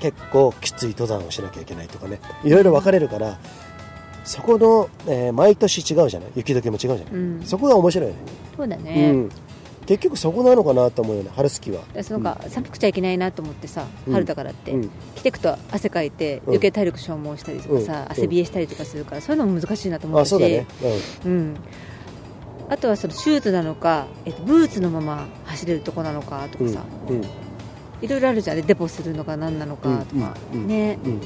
[0.00, 2.20] 結構きつい登山をしなきゃいけないとかね。
[2.44, 3.38] いろいろ分かれるから
[4.24, 6.30] そこの、えー毎年違うじゃない？
[6.36, 7.42] 雪解けも違うじゃない、うん。
[7.44, 8.20] そこが面白いよね。
[8.56, 9.30] そうだね、うん、
[9.86, 11.82] 結局そこなのかなと思うよね春好きは。
[11.94, 14.12] だからなんか寒くちゃいけないなと思ってさ、うん。
[14.12, 14.90] 春だからって、うん。
[15.16, 16.42] 着てくと汗かいてうん。
[16.48, 18.12] 余計体力消耗したりとかさ、うん。
[18.12, 20.28] 汗冷えしたりとかするからそういうのも難しいなと思うし。
[20.28, 20.66] あそうだね、
[21.24, 21.56] うん、
[22.68, 26.74] あとはそのシューズなのか、えっと、ブーツのまま走れるとこなのかとうん。
[26.74, 27.24] かさ、うん
[28.00, 30.98] いろいろあるじゃんねデポするのか何なのかとか、うんうんね。
[31.04, 31.20] うん。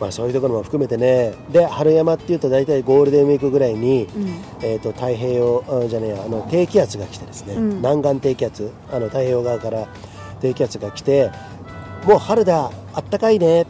[0.00, 1.34] まあ、そういうところも含めてね。
[1.50, 4.28] で春山っていうと大体ゴールデンウィークぐらいに、うん。
[4.62, 7.76] えー、と太平洋あじゃねえやあの低気圧が来てですね、うん。
[7.76, 8.70] 南岸低気圧。
[8.90, 9.88] あの太平洋側から
[10.40, 11.30] 低気圧が来て
[12.04, 13.66] もう春だあったかいね。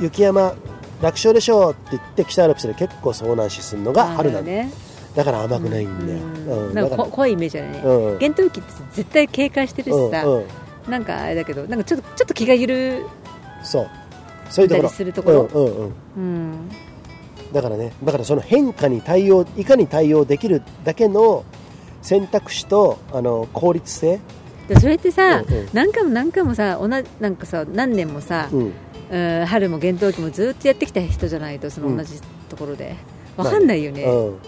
[0.00, 0.54] 雪山
[1.02, 4.70] 楽勝でしょうって言って北アルプスで結構遭難死するのが春なんだね
[5.14, 6.68] だから甘くないんだよ、うん。
[6.68, 6.74] うん。
[6.74, 8.18] だからなんかこ怖いイメージだよね、うん。
[8.18, 10.90] 厳冬期って絶対警戒してるしさ、うんうん。
[10.90, 13.04] なんかあれだけどなんかちょっとちょっと気が緩
[13.62, 13.90] そう。
[14.50, 14.88] そういうところ。
[14.88, 15.42] たりするところ。
[15.52, 16.70] うんうん
[17.52, 21.44] だからねだからその変化に対応いかに対応できるだけの
[22.00, 24.20] 選択肢とあの効率性、
[24.68, 25.68] でそれってさ、うんうん。
[25.74, 28.72] 何回も何回もさ同じなんかさ何年もさ、うん、
[29.10, 32.96] うん春も厳冬期もずっとやってきた人じゃないとその同じところで、
[33.36, 34.38] わかんないよね、うん、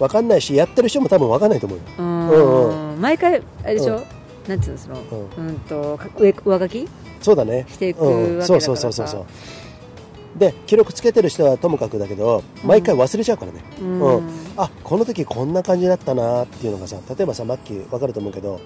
[0.00, 2.94] 分かんないしやってる人も多分分かんないと思うよ、うん。
[2.94, 4.04] うん毎回あれでしょ、うん。
[4.48, 6.88] なんつうのその、ううん、とか上上書き？
[7.20, 7.66] そうだね。
[7.68, 8.46] していくうん、わけだからさ。
[8.46, 9.26] そうそうそうそうそう。
[10.38, 14.00] で記録つけてる人はともかくだけど毎回忘れちゃうからね、うん。
[14.00, 14.28] うん。
[14.56, 18.60] あこの時こんな感じだったなっていうのがさ例えばさマッキー分かると思うけど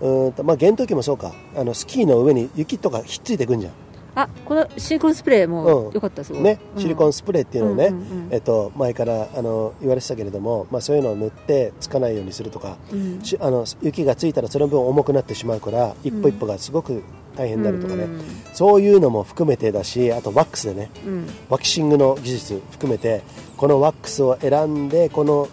[0.00, 1.32] うーんとまあ厳冬期もそうか。
[1.56, 3.72] あのスキーの上に雪とかひっついてくんじゃん
[4.14, 5.92] あこのシリコンスプレーもうん。
[5.92, 6.42] 良かったすごい。
[6.42, 8.28] ね、シリコンススプレーっていうのをね、うんうんうん。
[8.30, 13.22] えっと、前からあの言われてたけれども、まあ、そういうのを塗ってつかないようにするとか、うん。
[13.22, 17.02] しあの雪がついたらその分重くなってしまうから一歩一歩がすごく
[17.36, 18.20] 大変になるとかね、うん
[18.52, 21.26] そういうのも含めてだしあとワックスでねうん。
[21.48, 23.22] ワキシングの技術含めて
[23.56, 25.48] このワックスを選んでこの、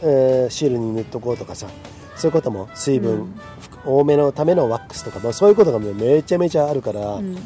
[0.00, 1.66] えーシールに塗っとこうとかさ
[2.16, 3.40] そういうことも水分、うん。
[3.84, 7.36] 多めのためのワックスとか、まあ、そういうことがねめちゃめちゃあるから、うん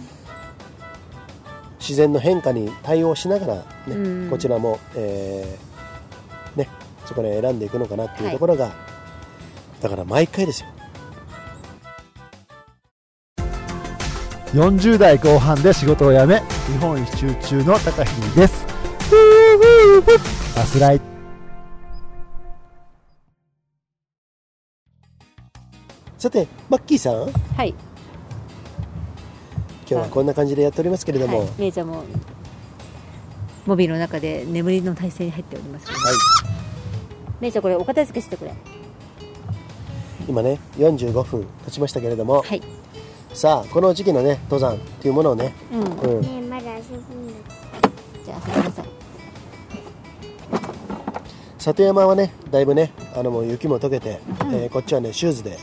[1.86, 4.28] 自然の変化に対応しながら、ねうん。
[4.28, 6.68] こちらも、えーね、
[7.04, 8.34] そこで選んでいくのかなっていうはい。
[8.34, 8.72] ところが、
[9.80, 10.68] だから毎回ですよ。
[14.52, 18.66] 40代後半で仕事を辞め日本一周中の高秀です。
[20.56, 21.00] バスライ
[26.18, 27.28] さてマッキーさん。
[27.28, 27.74] 今はい
[29.86, 32.04] 日はこんな感じでやっておりますけれども、はい、めいちゃんも
[33.66, 35.96] モビルの中で眠りの体勢に入っております、はい。
[37.40, 38.54] めいちゃんこれお片付けしてくれ。
[40.28, 42.62] 今ね45分経ちましたけれども、はい。
[43.32, 45.80] さあこの時期のね登山っていうものをね、うん。
[45.80, 47.34] うん、ねえまだ遊ぶんだ。
[48.24, 48.86] じゃあ遊びなさい
[51.58, 54.20] 里山はねだいぶねあのもう雪も溶けて、
[54.52, 55.58] えーこっちはねシューズで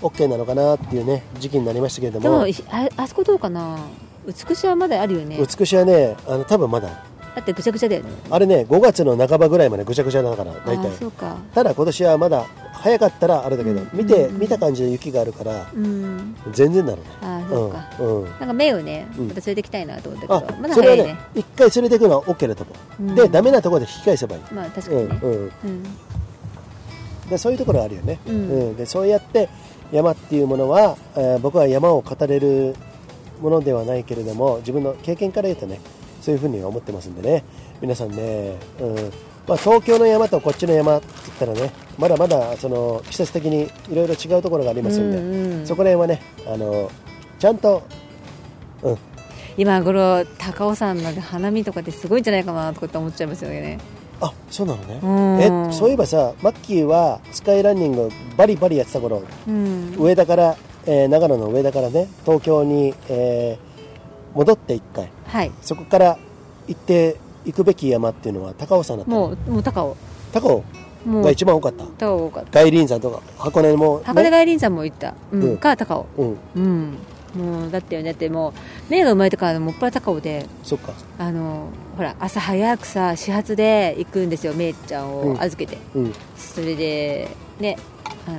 [0.00, 2.22] OK なのかなっていうね時期になりましたけれども。
[2.22, 3.78] でもいああそこどうかな？
[4.26, 5.38] 美しはまだあるよね。
[5.38, 6.88] 美しはねあの多分まだ。
[7.34, 8.10] だってぐちゃぐちゃだよね。
[8.30, 11.36] あれね5月の半ばぐらいまでぐちゃぐちゃだから大あ体そうか。
[11.54, 16.36] ただ今年はまだ早かったらあれだけど、見てうん見た感じで雪があるからうん。
[16.52, 17.08] 全然なるね。
[17.22, 18.30] あそうか、うん、うん。
[18.30, 19.28] なんか目をねうん。
[19.28, 21.20] また連れてきたいなと思ったあけど、まだそれはね早いね。
[21.34, 23.14] 一回連れてくのは OK だと思う、うん。
[23.14, 25.20] でダメなところで引き返せばいい、まあ確かにね。
[25.22, 25.82] うん
[27.30, 28.76] でそういうところあるよね、うん。
[28.76, 29.48] でそうやって
[29.92, 32.74] 山っていうものは、えー僕は山を語れる
[33.40, 35.80] ものではないけれども自分の経験から言うとね
[36.20, 37.44] そういうふうに思ってますんでね。
[37.80, 38.94] 皆さんね、うん。
[39.46, 46.90] まあ、東京の山とこっちの山って言ったらねまだまだその季節的にいろいろ違うところがありますんで、うんうんそこら辺はねあの
[47.38, 47.82] ちゃんと、
[48.82, 48.98] うん、
[49.56, 53.78] 今頃高尾山の花見とかってすごいんじゃないかなとかって思っちゃいますよね
[54.20, 55.68] あそうなのね、うん。
[55.68, 59.94] えそういえばさマッキーはスカイランニングバリバリやってた頃うん。
[59.98, 60.56] 上田から、
[60.86, 63.68] えー長野の上田からね東京に、えー
[64.34, 65.08] 戻って1回。
[65.26, 65.50] はい。
[65.62, 66.18] そこから
[66.68, 67.16] 行って
[67.46, 69.18] 行くべき山っていうのは高尾山だったの？
[69.28, 69.96] もうもう高尾。
[70.32, 70.62] 高
[71.06, 71.22] 尾？
[71.22, 71.84] が一番多かった？
[71.98, 72.60] 高尾多かった。
[72.60, 75.42] 外輪山とか箱根も、ね、箱根外輪山も行った、うん。
[75.42, 75.56] うん。
[75.56, 76.06] か高尾。
[76.18, 76.36] うん。
[76.56, 76.98] うん
[77.34, 78.12] もうだってよね。
[78.12, 78.52] だってもう
[78.88, 80.92] 目が生まれてからもっぱら高尾でそっか。
[81.18, 85.40] あのほら朝早くさ始発で行くんですよめいちゃんをうん。
[85.40, 86.14] 預けて、うん。
[86.36, 87.28] それで
[87.60, 87.76] ね
[88.26, 88.38] あの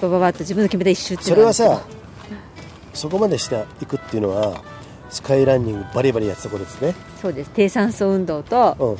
[0.00, 1.86] バババッと自分の決めた一周っていそうれはさ
[2.92, 4.62] そこまでして行くっていうのは
[5.10, 6.94] スカイランニングバリバリやってた頃ですね。
[7.22, 7.50] そうです。
[7.54, 8.96] 低酸素運動と、うん。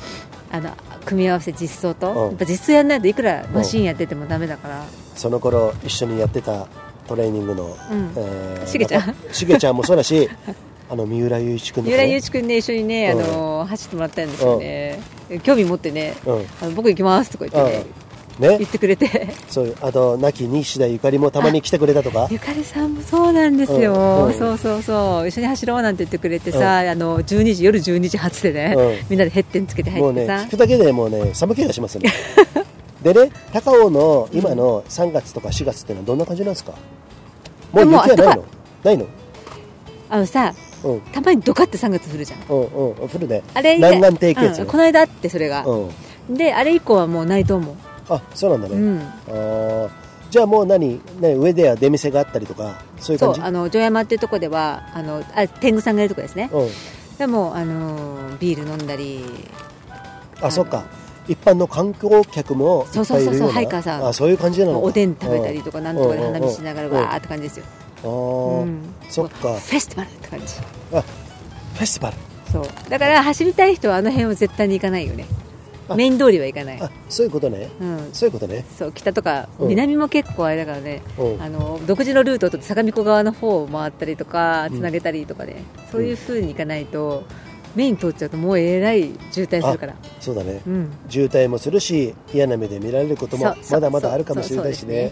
[0.49, 0.71] あの
[1.05, 2.27] 組み合わせ実装と、うん。
[2.29, 4.85] やっぱ実装やんないといくらマシンやっててもダメだから、
[5.15, 6.67] その頃一緒にやってた
[7.07, 8.11] トレーニングの、うん。
[8.15, 9.01] えーしげちゃん。
[9.07, 10.29] 中しげちゃんもそうだし
[10.89, 13.21] あの三浦雄一君ね三浦雄一君ね一緒にね、うん。
[13.21, 14.99] あの走ってもらったんですよね、
[15.43, 16.45] 興味持ってね、うん。
[16.61, 17.71] あの僕行きますとか言って
[18.39, 18.57] ね、ね。
[18.59, 19.27] 言ってくれて。
[19.49, 22.27] そうあと亡き西田ゆかりもたまに来てくれたとか。
[22.31, 24.25] ゆかりさんもそうなんですよ、うん。
[24.27, 24.33] うん。
[24.33, 25.27] そうそうそう。
[25.27, 28.97] 一緒に走ろうなんて言ってくれてさ、あの12時夜12時発でね、うん。
[29.09, 32.13] みんなでヘッテンつけてもうね入ってさ、聞くだけでもうね寒気がしますよね。
[33.03, 36.73] でね高尾の今の3月とか4月っていうのはどんな感じなんですか？
[37.85, 38.45] もう雪はないの？
[38.83, 39.07] ないの？
[40.09, 40.53] あのさ
[40.83, 41.01] うん。
[41.01, 42.41] たまにドカって3月降るじゃん。
[42.49, 43.43] うんうん降るね。
[43.53, 44.63] あれ南岸低気圧ね。
[44.63, 45.89] うんこの間あってそれが、う
[46.29, 46.35] ん。
[46.35, 47.75] であれ以降はもうないと思う、
[48.09, 49.89] あそうなんだね、うん、あー。
[50.29, 51.01] じゃあもう何？
[51.19, 53.39] ね上では出店があったりとかそういう感じ？
[53.39, 56.49] そうあの城山っていうところではあのあ天狗さんがいるところですね。
[56.51, 56.69] うん。
[57.17, 59.23] でもあのビール飲んだり
[60.41, 60.85] あそっか
[61.27, 64.07] 一般の観光客もそうそうそうそうハイカーさん。
[64.07, 64.73] あそういう感じなの？
[64.73, 67.65] かおでん食べたりとかなんとかで花見しながらうんうんうんわーって感じですよ、
[68.03, 68.81] あー、うん。
[69.09, 69.53] そっか。
[69.53, 70.45] フェスティバルって感じ。
[70.93, 72.17] あフェスティバル。
[72.51, 72.89] そう。
[72.89, 75.25] だから走りたい人はあの辺は絶対に行かないよね。
[75.89, 75.95] あ。
[75.95, 76.81] メイン通りは行かない。
[76.81, 77.69] あそういうことね。
[77.79, 78.09] うん。
[78.13, 78.65] そういうことね。
[78.77, 79.67] そう北とかうん。
[79.69, 81.41] 南も結構あれだからね、うん。
[81.41, 84.77] あの独自のルートを取って相模湖側の方を回ったりとかうん。
[84.77, 87.23] つなげたりとかね、そういう風に行かないと
[87.77, 89.93] メイン通っちゃうともうえらい渋滞するから。
[90.19, 90.61] そうだね。
[90.65, 90.91] うん。
[91.07, 95.11] 渋滞もするし嫌な目で見られることもまだまだあるかもしれないしね。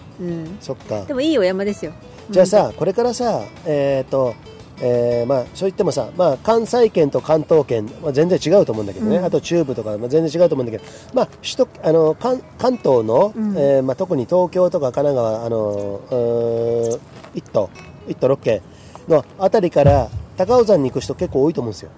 [0.59, 1.05] そっか。
[1.05, 1.93] でもいいお山ですよ。
[2.31, 4.33] じゃあさこれからさえっ、と
[4.81, 9.23] えーまあ、そう言ってもさ、まあ、関西圏と関東圏、まあ、全然違うと思うんだけどね、うん。
[9.23, 13.57] あと中部とか、まあ、全然違うと思うんだけど、まあ、首都あの関関東の、うん。
[13.57, 16.99] えーまあ、特に東京とか神奈川あのうー
[17.35, 17.69] 1都
[18.07, 18.61] 1都6県
[19.07, 21.91] のあたりから高尾山に行く人結構多いと思うんですよ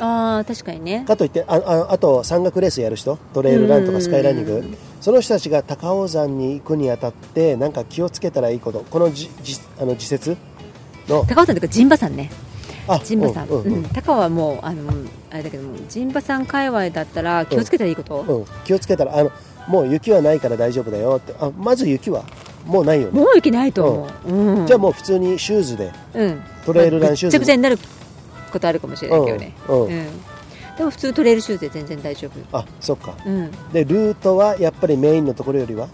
[0.00, 1.04] ああ確かにね。
[1.06, 4.52] かといってあああと山岳レースやる人トレイルランとかスカイランニング。
[4.52, 8.80] うんその人たちが高尾山に行くにあたってなんか気をつけたらいいこと。
[8.80, 10.36] このじじあの時節
[11.06, 11.24] の。
[11.24, 12.32] 高尾山というか陣馬山ね。
[12.88, 13.82] あ陣馬山、うんうんうん。
[13.90, 14.90] 高尾はもうあの
[15.30, 19.30] あれだけども陣馬山界隈だったら気をつけたらいいこと、うん、気をつけたらあの
[19.68, 21.32] もう雪はないから大丈夫だよって。
[21.38, 22.24] あまず雪は？
[22.66, 23.20] もうないよね。
[23.20, 24.66] もう雪ないと思う、うん。
[24.66, 27.78] じゃあもう普通にシューズでうん、トレイルランシューズまあぐっちゃぐちゃになる
[28.50, 29.88] ことあるかもしれないけどね、うんうん。
[30.76, 33.14] でも普通トレイルシューズで全然大丈夫、あそっか。
[33.26, 35.88] うん、でルートはやっぱりメインのところよりは？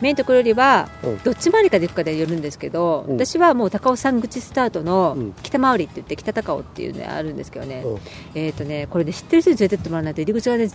[0.00, 1.18] メインのところよりはうん。
[1.18, 3.16] どっち回りかで行くかでよるんですけど、うん。
[3.18, 5.34] 私はもう高尾山口スタートのうん。
[5.44, 8.00] 北回りって言って北高尾っていうのがあるんですけどね、うん。
[8.34, 10.70] えっ、とねこれで知ってる人に連れてってもらわないと入り口がね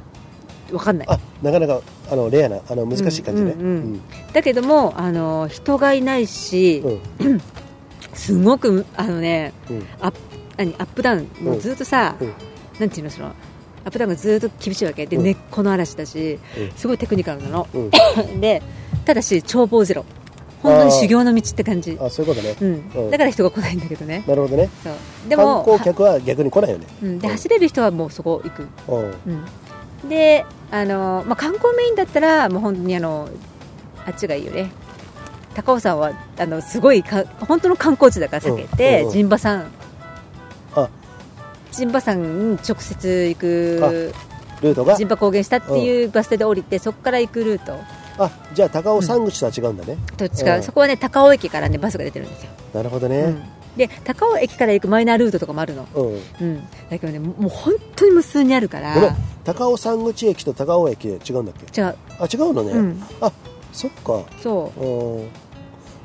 [0.69, 1.07] 分かんない。
[1.09, 3.51] あなかなかあのレアなあの難しい感じね。
[3.51, 4.01] うんうんうん。
[4.31, 6.81] だけどもあの人がいないし、
[7.19, 7.41] うん。
[8.13, 9.85] すごくあのねうん。
[9.99, 10.19] アップ
[10.57, 11.27] 何アップダウン。
[11.41, 12.33] もうずっとさ、うん。
[12.79, 13.27] なんていうのその
[13.85, 15.05] アップダウンがずっと厳しいわけ。
[15.05, 16.71] で、うん根っこの嵐だし、うん。
[16.75, 17.89] すごいテクニカルなの、うん。
[18.41, 18.61] で
[19.05, 20.05] ただし眺望ゼロ。
[20.63, 23.03] 本当に修行の道って感じ、あそういうことね、うん。
[23.03, 23.11] うん。
[23.11, 24.23] だから人が来ないんだけどね。
[24.27, 24.69] なるほどね。
[24.83, 24.93] そう。
[25.29, 26.85] でも観光客は逆に来ないよね。
[26.85, 29.13] はうん、で走れる人はもうそこ行く、うん。
[30.03, 33.29] うん、であの、まあ、観光メインだったらもう本当にあの
[34.05, 34.71] あっちがいいよね。
[35.53, 38.67] 高尾山はあのすごいか本当の観光地だから避けうん。
[38.69, 39.11] てうん。
[39.11, 39.76] 陣馬山あ
[41.77, 44.11] 陣馬山に直接行く
[44.61, 44.95] ルートが？
[44.95, 47.77] 陣馬高原下っていうバス停で降りてそこから行くルート。
[48.19, 50.63] あじゃあ高尾山口とは違うんだね、どっちか、うん。
[50.63, 53.13] そこはね高尾駅からねバスが出てるんですよ、なるほどうん。
[53.13, 53.35] ね
[53.77, 59.15] で高尾駅から行くマイナールートとかもあるの、うん、うん、だけどねもう本当に無数にあるから。
[59.43, 61.79] 高尾山口駅と高尾駅違うんだっけ？
[61.79, 63.31] 違う、あ違うのね、うん、あ
[63.71, 64.23] そっか。
[64.41, 64.83] そう。
[64.83, 65.29] うん。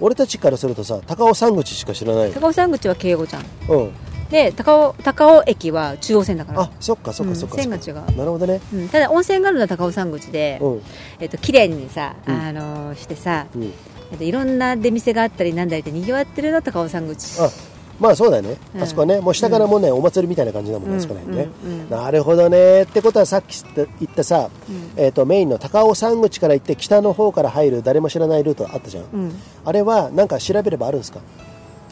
[0.01, 2.35] 俺たちからするとさ高尾山口しか知らないよ。
[2.35, 3.45] 高尾山口は敬語じゃん。
[3.71, 3.93] うん
[4.33, 6.63] で高尾高尾駅は中央線だから。
[6.63, 8.17] あそっかそっかそっか、うん線が違う。
[8.17, 8.61] なるほどね。
[8.73, 10.83] うん、ただ温泉があるのは高尾山口で、うん。
[11.21, 12.35] えっと綺麗にさ、うん。
[12.35, 13.63] あのーしてさ、うん。
[14.11, 17.41] えっと、いろんな出店があったりなんだりでにぎわってるのは高尾山口。
[17.41, 17.49] あ
[18.01, 18.83] まあそうだよね、うん。
[18.83, 21.49] あそこはねもう下からもうね、お祭りみたいな感じだもんね、うんあそこら辺ね、
[21.89, 22.83] なるほどね。
[22.83, 24.91] ってことはさっき言ったさ、うん。
[24.97, 29.33] えー、とメインの高尾山口から行って北の方から入る誰も知らないルートあったじゃん。
[29.65, 31.21] あれはなんか調べればあるんですか？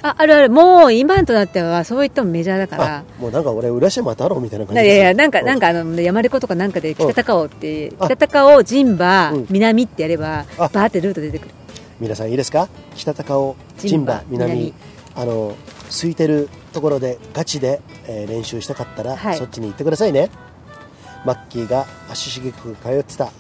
[0.03, 0.51] ああるある。
[0.51, 2.97] もう今となってはそういったもメジャーだから。
[2.99, 8.07] あもうなんか俺浦島太郎みたいな感じいやいやなんかうなんかあの山レコとかなんかで北高尾ってあ。
[8.07, 9.47] 北高尾陣馬うん。
[9.51, 10.69] 南ってやればあ。
[10.69, 11.55] バーってルート出てくる。
[12.01, 12.69] 皆さんいいですか？
[12.97, 14.53] 北高尾陣馬南。
[14.53, 14.75] 南。
[15.17, 15.55] あの
[15.89, 19.37] 空いてるところでガチで、えー練習したかったら、はい。
[19.37, 20.31] そっちに行ってくださいね。
[21.27, 23.31] マッキーが足しげく通ってたは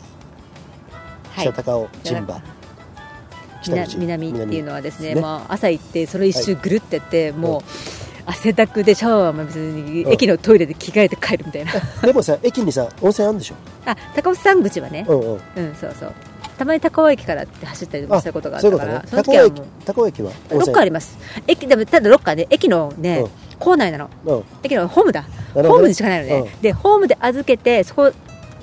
[1.39, 1.41] い。
[1.41, 2.43] 北高尾陣馬、南
[3.69, 7.63] 南っていうのはですねねまあ、朝行ってそれ一周ぐるってやって、もう
[8.27, 10.13] 汗だくでシャワーも別にうん。
[10.13, 13.55] 駅のトイレで着替えて帰るみたいな、でもさ駅にさ温泉あるんでしょ？
[13.87, 15.33] あ高尾山口はね、うんうん。
[15.33, 16.15] うん、そうそう。
[16.59, 19.09] たまに高尾駅からって走ったりもしたことがあったからそういうことね。
[19.11, 21.19] その時はもう高尾駅はロッカーあります。
[21.47, 23.31] 駅でもただロッカーで駅のね、うん。
[23.59, 24.11] 構内なの。
[24.27, 24.45] うん。
[24.63, 25.25] 駅のホームだ。
[25.55, 28.13] ホームにしかないのね、うでホームで預けてそこ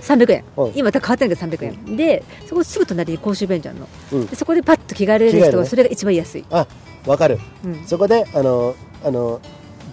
[0.02, 4.28] 300円、うん今変わってるけど300円、でそこすぐ隣に公衆便所あるの、うん。
[4.28, 6.68] でそこでパッと着替えられる人はそれが一番安い、あ
[7.06, 7.40] わかる。
[7.66, 7.84] うん。
[7.86, 9.40] そこであのあの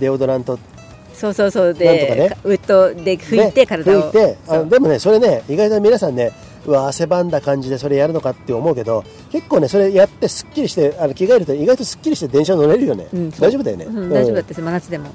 [0.00, 0.58] デオドラント。
[1.14, 1.66] そうそうそう。
[1.66, 2.28] なんとかで、ね。
[2.28, 6.32] かウェットで拭いてね体を、拭いてでもねそれね意外と皆さんね
[6.66, 13.06] うわ汗ばんだ感じでそれやるのかって思うけど結構ねそれやってすっきりしてあの着替えると意外とすっきりして電車乗れるよね、
[13.38, 15.10] 大丈夫だよね、うん大丈夫だったです真夏でも、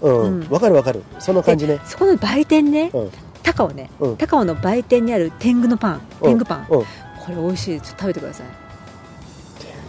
[0.49, 1.03] わかるわかる。
[1.19, 1.77] その感じね。
[1.77, 3.11] でそこの売店ね、うん
[3.43, 4.17] 高尾ね、うん。
[4.17, 6.01] 高尾の売店にある天狗のパン。
[6.21, 6.67] 天狗パン、うん。
[6.67, 6.85] こ
[7.29, 7.81] れ美味しい。
[7.81, 8.47] ちょっと食べてください。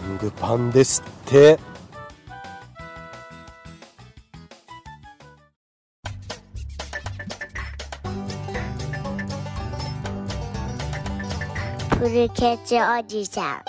[0.07, 1.59] 天狗パンですって。
[11.97, 13.61] フルケツおじさん。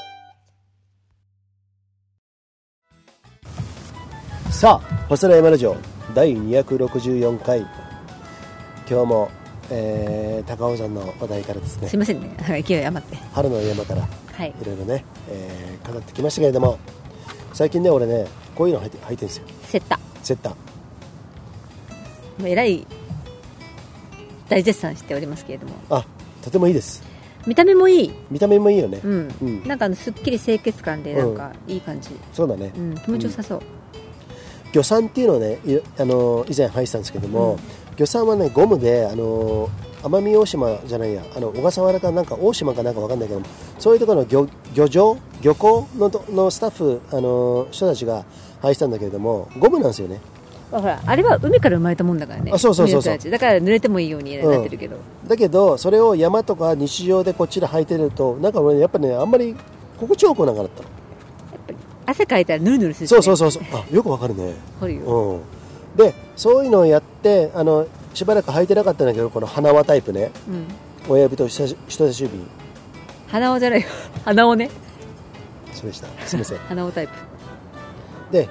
[4.50, 5.76] さあ細田山ラジオ
[6.14, 7.60] 第264回。
[8.88, 9.30] 今日も、
[9.70, 11.88] えー高尾山の話題からですね。
[11.88, 12.36] すいませんね。
[12.66, 13.16] 勢い余って。
[13.32, 14.02] 春の山から
[14.32, 14.54] はい。
[14.60, 16.78] いろいろね、えー語ってきましたけれども
[17.52, 19.44] 最近ね俺ねこういうの履いて履いてるんですよ。
[19.64, 19.98] セッタ。
[20.22, 20.50] セッタ。
[20.50, 20.52] ー
[22.38, 22.86] もうえらい
[24.48, 25.74] 大絶賛しておりますけれども。
[25.90, 26.04] あ
[26.42, 27.02] とてもいいです。
[27.46, 29.00] 見た目もいい、見た目もいいよね。
[29.02, 29.34] うん。
[29.42, 29.66] うん。
[29.66, 32.72] なんかあのすっきり清潔感でなんかいい感じ、そうだね。
[32.76, 33.62] うん気持ちよさそう、
[34.72, 37.58] 魚酸っていうのをねいあの以前入ってたんですけども、
[37.96, 39.68] 魚酸はねゴムであの
[40.02, 43.46] 奄美大島じゃないやあの小笠原かなんか大島かなんかわかんないけども
[43.78, 48.24] そういうところの漁漁場漁港のとのスタッフあの人たちが
[48.60, 50.20] 入ってたんだけれどもゴムなんですよね。
[50.70, 52.50] ほらあれは海から生まれたもんだからね。
[52.52, 53.30] あそうそうそうそう。
[53.30, 54.96] だから濡れてもいいようになってるけど、
[55.28, 59.54] だけどそれを山とか日常でこっちで履いてるとなんか俺やっぱねあんまり
[59.98, 60.88] 心地よくなかったの。
[62.06, 63.62] 汗かいたらヌルヌルする、ね、そうそうそうそう。
[63.74, 64.54] あよくわかるね。
[64.80, 65.96] 掘るよ、うん。
[65.96, 70.32] でそういうのをやってあのしばらく履いてなかったんだけどこの花輪タイプね。
[70.48, 70.66] うん、
[71.08, 72.36] 親指と人差し指。
[73.28, 73.80] 鼻緒じゃない。
[73.80, 73.86] よ
[74.26, 74.68] 鼻緒ね。
[75.72, 76.08] そうでした。
[76.26, 76.58] すみません。
[76.66, 77.12] 鼻緒タイプ。
[78.32, 78.48] で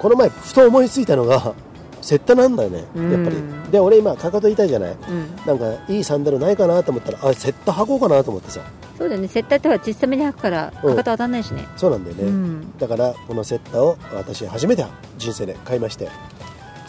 [0.00, 1.54] この前ふと思いついたのが
[2.02, 3.36] セッタなんだよねやっぱり。
[3.36, 4.90] うんで俺今かかと痛いじゃない。
[4.90, 5.36] うん。
[5.46, 8.58] なんかいいサンダルないかなと思ったらあセッタ履こうかなと思ってさ。
[8.98, 9.28] そうだよね。
[9.28, 10.90] セッターってほら小さめに履くからうん。
[10.90, 12.76] かかと当たんないしね、そうなんだよね、うん。
[12.76, 14.84] だからこのセッタを私初めて
[15.16, 16.08] 人生で買いまして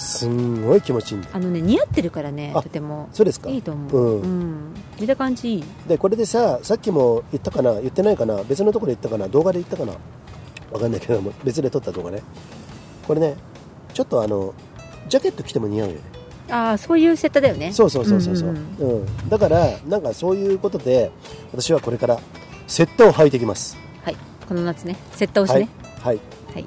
[0.01, 1.29] すんごい気持ちいいんだ。
[1.29, 3.09] よあのね似合ってるからねあとても。
[3.13, 3.49] そうですか？
[3.49, 4.21] いいと思う、うん。
[4.21, 4.73] うん。
[4.99, 5.63] 見た感じいい。
[5.87, 7.73] でこれでささっきも言ったかな？
[7.79, 8.43] 言ってないかな？
[8.43, 9.27] 別のところで言ったかな？
[9.27, 9.93] 動画で言ったかな？
[10.71, 12.23] わかんないけども別で撮った動画ね。
[13.07, 13.35] これね
[13.93, 14.53] ちょっとあの
[15.07, 16.01] ジャケット着ても似合うよね。
[16.49, 17.71] ああそういうセッターだよね。
[17.71, 19.03] そうそうそうそうそう、んうんん。
[19.03, 19.29] ん。
[19.29, 21.11] だからなんかそういうことで
[21.51, 22.19] 私はこれから
[22.67, 23.77] セッタを履いてきます。
[24.03, 24.17] はい。
[24.47, 25.61] この夏ねセッターをしはい。
[25.61, 25.69] ね
[26.01, 26.19] はい。
[26.53, 26.65] はい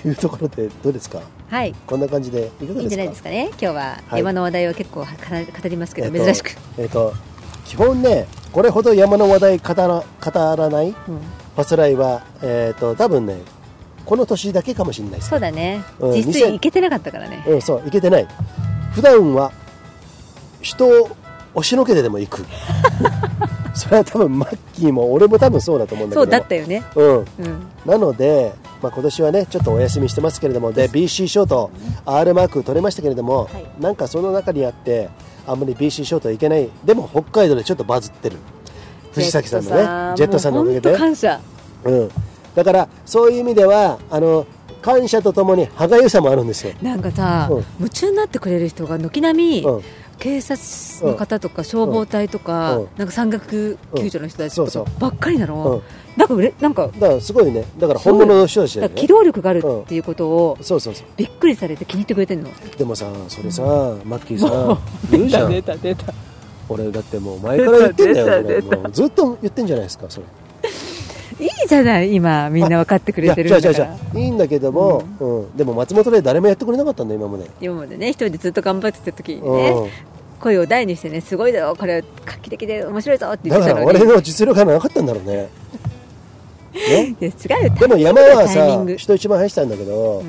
[0.00, 1.20] っていうところでどうですか？
[1.50, 2.80] はい、こんな感じでいかがですか？
[2.80, 3.48] いいんじゃないですかね。
[3.50, 3.72] 今日は
[4.08, 4.18] はい。
[4.18, 5.06] 山の話題を結構は
[5.62, 7.12] 語りますけど、えっと珍しく、えっ、と
[7.66, 13.36] 基本ねこれほど山の話題語ら語らないうん、ファスライはえっ、と多分ね
[14.06, 18.26] この年だけかもしれないですそうだね、うん実際行けてなかったからね、うん、そう、行けてない。
[18.92, 19.52] 普段は
[20.62, 21.10] 人を
[21.54, 22.44] 押しのけてでも行く。
[23.74, 26.24] それは多分マッキーも俺も多分そうだと思うんだけども。
[26.24, 26.82] そうだったよね。
[26.96, 27.16] うん。
[27.18, 27.26] うん。
[27.86, 28.52] なので、
[28.82, 31.70] まあ、今年はね、ちょっとお休みしてますけれども、で、BC ショート、
[32.06, 33.66] R マーク取れましたけれども、はい。
[33.78, 35.10] なんかその中にあって、
[35.46, 36.70] あんまり BC ショート行けない。
[36.84, 38.36] でも北海道でちょっとバズってる。
[39.12, 39.76] 藤崎さんのね、
[40.16, 40.96] ジェットさんのおかげで。
[40.96, 41.40] 感謝。
[41.84, 42.10] うん。
[42.54, 44.46] だから、そういう意味では、あの、
[44.80, 46.72] 感謝とともに歯がゆさもあるんですよ。
[46.80, 47.64] なんかさ、うん。
[47.78, 49.82] 夢中になってくれる人が軒並み、うん。
[50.18, 50.60] 警察
[51.10, 52.88] の方とか消防隊とか、うん。
[52.96, 55.82] なんか山岳救助の人たちとかばっかりなの、うん
[56.16, 59.08] なんかうれなんかだからすごいね、だから本物の人たちだよねだから機。
[59.08, 61.06] 動力があるっていうことをそうそうそう。
[61.16, 63.62] びっくりされて気に入ってくれてるのでもさ、それさ、
[64.04, 64.78] マッキーさ、
[65.10, 65.62] 言うじゃん。
[65.62, 66.12] た出た
[66.68, 70.26] 俺だってもう前から言ってんだよ、ずっと言ってんじゃないですか、それ。
[71.40, 77.50] いいじゃない今みんな分かってくれてるんいや、じゃじゃだからじゃいいんだけども、うん、でも松本で誰もやってくれなかったんだ、今まで。
[77.62, 79.88] 今までね一人でずっと頑張ってた時にね、うん。
[80.38, 85.48] 声を大にしてねすごいだろこれ画期的で面白いぞって言だからってたのに俺の実力がなかったんだろうね。
[86.72, 87.16] ね。
[87.20, 87.26] 違
[87.62, 87.70] うよ。
[87.78, 90.22] でも山はさ人一番入ってたんだけど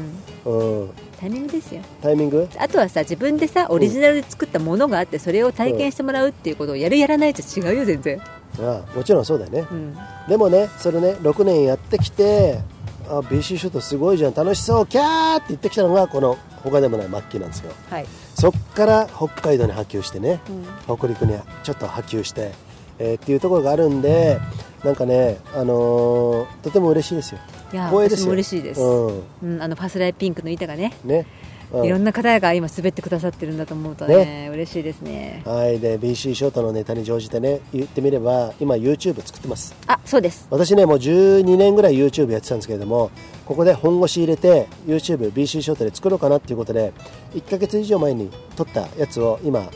[0.46, 0.82] う、ん。
[0.84, 0.89] うん、
[1.20, 1.82] タイミングですよ。
[2.02, 2.48] タイミング？
[2.58, 8.20] あとはさ自分でさオリジナルで作ったものがあってそれを体験してもらうっていうことをやるやらないと違うよ全然、
[8.60, 9.68] ああもちろんそうだよね。
[9.72, 9.96] うん、
[10.28, 12.60] でもね、それね、6年やってきて、
[13.08, 17.72] あ BC シュートすごいじゃん、楽しそう、キャーって言ってきたのが、この他でもない末期なんですよ。
[17.89, 20.39] はい、そっから北海道に波及してね、
[20.88, 20.98] うん。
[20.98, 22.52] 北陸にちょっと波及して、
[22.98, 24.39] えーっていうところがあるんで、
[24.84, 27.39] なんかね、あのーとても嬉しいですよ。
[27.71, 31.25] いや光栄です嬉しいです、うん、うん、あのファスライピンクの板がね、ね。
[31.71, 31.86] うん。
[31.86, 35.41] いろんな方が今滑ってくださってるんだと思うとね嬉しいですね。
[35.45, 39.75] はい、で BC ショートのネタに乗じてね言ってみれば今 YouTube 作ってます。
[39.88, 40.47] あそうです。
[40.49, 43.11] 私ねもう12年ぐらい YouTube やってたんですけれども
[43.45, 46.91] ここで本腰入れて YouTubeBC ショートで作ろうかなっていうことで
[47.36, 49.69] 1ヶ月以上前に撮ったやつを今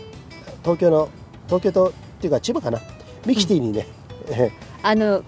[0.64, 1.10] 東京の
[1.46, 2.80] 東京とっていうか千葉かな？
[3.26, 3.88] ミキティにね、
[4.86, 5.24] あの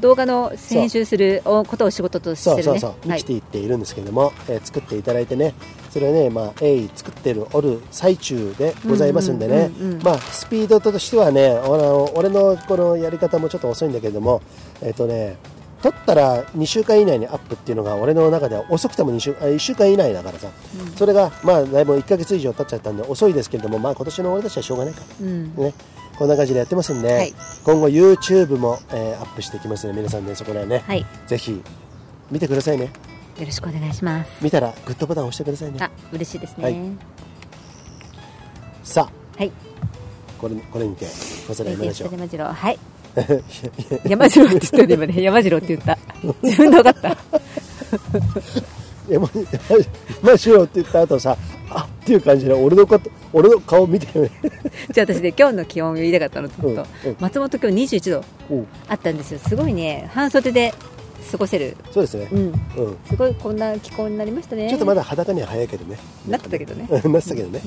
[0.00, 2.62] 動画の編集するおことを仕事としてるね。
[2.62, 3.18] そうそうそう、はい。
[3.18, 5.54] ミキティっているんですけれども、えー作っていただいてね。
[5.90, 11.50] それをね、まあ、鋭意作ってるおる最中でございますんでね、うんうんうんうんまあ、スピードとしてはね
[12.14, 14.40] 俺のこのやり方もちょっと遅いんだけれども
[14.80, 15.36] えっ、とね
[15.82, 20.48] 撮ったら2週間以内にアップっていうのが俺の中では遅くても2週あ1週間以内だからさ、
[20.96, 25.02] それがまあだいぶ1ヶ月以上経っちゃったんで遅いですけれどもまあ今年の俺たちはしょうがないか。
[25.20, 25.54] うん。
[25.56, 25.74] ね
[26.22, 27.34] こんな感じでやってますんで、はい。
[27.64, 31.00] 今後 YouTube も、えーアップしていきますので皆さんねそこら辺ね、はい。
[31.00, 31.60] よぜひ
[32.30, 32.90] 見てくださいね。
[33.40, 34.30] ろしくお願いします。
[34.40, 35.78] 見たらグッドボタン押してくださいね。
[35.80, 36.64] あ嬉しいですね。
[36.64, 36.76] はい。
[38.84, 39.36] さあ。
[39.36, 39.50] はい。
[40.38, 41.06] これこれにて
[41.48, 42.78] まずは山田町山次郎はい。
[44.06, 45.22] 山次郎って言ったよね今ね。
[45.22, 45.98] 山次郎って言った。
[46.40, 47.16] 自分で分かった
[49.08, 49.28] 山
[50.22, 51.36] 山城って言った後さ
[51.70, 54.30] あっていう感じで俺のこと俺の顔見てよね。
[54.90, 56.86] じゃあ私ね今日の気温を言いたかったのずっと、うんうん。
[57.18, 58.24] 松本今日21度
[58.88, 59.38] あったんですよ。
[59.38, 60.74] すごいね半袖で
[61.30, 62.28] 過ごせる、そうですね。
[62.30, 62.38] うん、
[62.76, 62.98] うん。
[63.06, 64.68] すごいこんな気候になりましたね。
[64.68, 65.96] ちょっとまだ裸には早いけどね。
[66.28, 66.86] なってたけどね。
[66.90, 67.62] なってたけどね。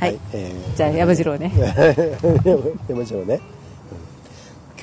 [0.00, 0.76] はい、えー。
[0.76, 1.52] じゃあ山次郎ね。
[2.88, 3.63] 山城ね、うん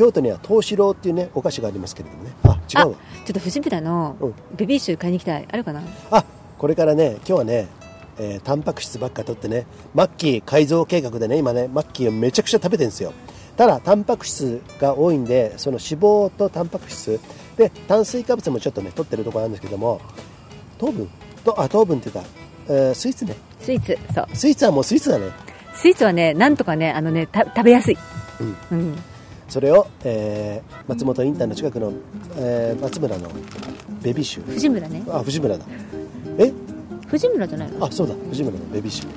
[0.02, 2.32] 京都には東四郎っていうねお菓子がありますけれどもね。
[2.42, 2.96] あ違あうわ。
[3.24, 4.34] ちょっと藤村のうん。
[4.58, 5.48] ベビーシュー買いに行きたい。
[5.48, 5.84] あるかな？
[6.10, 6.26] あ
[6.58, 7.68] これからね今日はね
[8.18, 13.14] えータンパク質ばっか取ってねマッキー改造計画でね今ねマッキーをめちゃくちゃ食べてるんですよ。
[13.56, 17.20] ただタンパク質が多いんでその脂肪とタンパク質。
[17.58, 20.02] で炭水化物もちょっとね取ってるところなんですけども
[20.80, 21.08] 糖分？
[21.46, 22.24] とあ糖分っていうか、
[22.70, 23.36] えースイーツね。
[23.60, 24.28] スイーツそう。
[24.34, 25.28] スイーツはもうスイーツだね。
[25.76, 27.98] スイーツはねなんとかねあのねた食べやすい。
[28.72, 28.98] うん、
[29.52, 31.92] それを、えー松本インターの近くの、
[32.38, 33.30] えー松村の
[34.02, 34.54] ベビーシュー。
[34.54, 35.04] 藤村ね。
[35.10, 35.66] あ藤村だ。
[36.38, 36.54] え？
[37.08, 37.86] 藤村じゃないの？
[37.86, 38.16] あそうだ。
[38.30, 39.08] 藤村のベビーシュ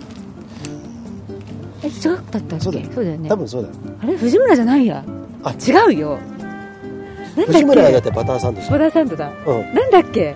[1.84, 2.58] え違かったっけ？
[2.58, 3.12] そうだよ。
[3.12, 3.28] よね。
[3.28, 3.74] 多分そうだよ。
[4.02, 4.16] あれ？
[4.16, 5.04] 藤村じゃないや。
[5.44, 6.18] あ違うよ。
[6.18, 7.52] なんだっけ？
[7.52, 9.30] 藤村はだってバターサンドしボダーサンドだ。
[9.46, 9.72] うん。
[9.72, 10.34] なんだっけ？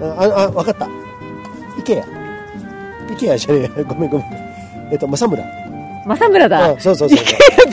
[0.00, 0.88] ああ分かった。
[1.80, 2.04] イケア。
[3.12, 3.80] イケアじゃねえ。
[3.80, 4.26] やごめんごめん。
[4.92, 5.44] えっと正村
[6.06, 6.72] 正村だ。
[6.72, 7.18] うそうそうそう。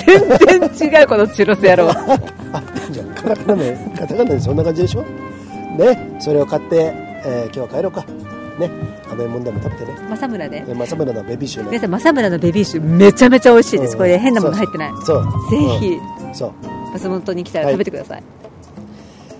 [0.05, 1.89] 全然違うこのチュロス野郎。
[2.53, 5.03] あじゃあカタカナでカタカナでそんな感じでしょ？
[5.77, 6.93] ねそれを買って、
[7.25, 8.05] えー今日は帰ろうか。
[8.59, 8.69] ね
[9.11, 9.97] 甘いもんでも食べてね。
[10.09, 10.59] 正村で。
[10.61, 11.69] で正村のベビーシューね。
[11.71, 13.97] 皆さん正村のベビーシューめちゃめちゃ美味しいです、うん。
[13.99, 14.91] これ変なもの入ってない。
[15.05, 15.23] そう。
[15.51, 16.35] ぜひ、うん。
[16.35, 16.51] そう。
[16.93, 18.23] 松本に来たらはい食べてください、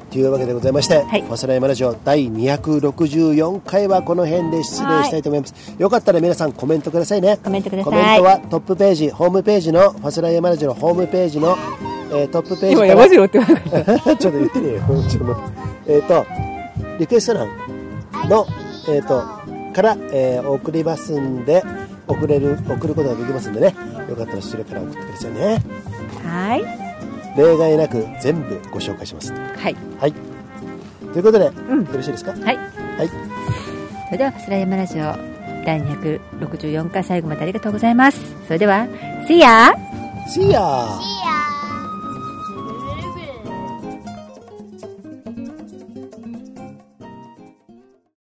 [0.10, 5.76] というわけでございまして、はいファスライマラジオ第264回はこの辺で失礼したいと思います。
[5.78, 7.38] よかったら皆さんコメントくださいね。
[7.43, 11.55] コメントくださいコメントはトップページ、ホームページのファスライマラジオのホームページの、
[12.12, 12.89] えートップページ今から。
[12.89, 13.39] 山次郎って
[14.18, 14.82] ちょっと言ってね えよ。
[15.07, 15.93] ちょっと待って。
[15.93, 16.26] えっ、と、
[16.99, 17.47] リクエスト欄
[18.30, 18.47] の、
[18.89, 19.24] えっ、と、
[19.74, 21.64] から、えー送りますんで、
[22.07, 23.76] 送れる、送ることができますんでね。
[24.10, 25.64] よかったらそれから送ってくださいね。
[26.24, 26.89] たはい
[27.38, 29.32] 例外なく全部ご紹介します。
[29.34, 30.14] はいはい。
[31.14, 32.32] ということで、よんろしいですか？
[32.32, 32.52] はいは
[33.04, 33.10] い。
[34.08, 35.04] それではフスラヤマラジオ
[35.66, 38.88] 第264回最後までありがとうございますそれでは
[39.28, 39.74] See ya!
[40.34, 40.88] See ya!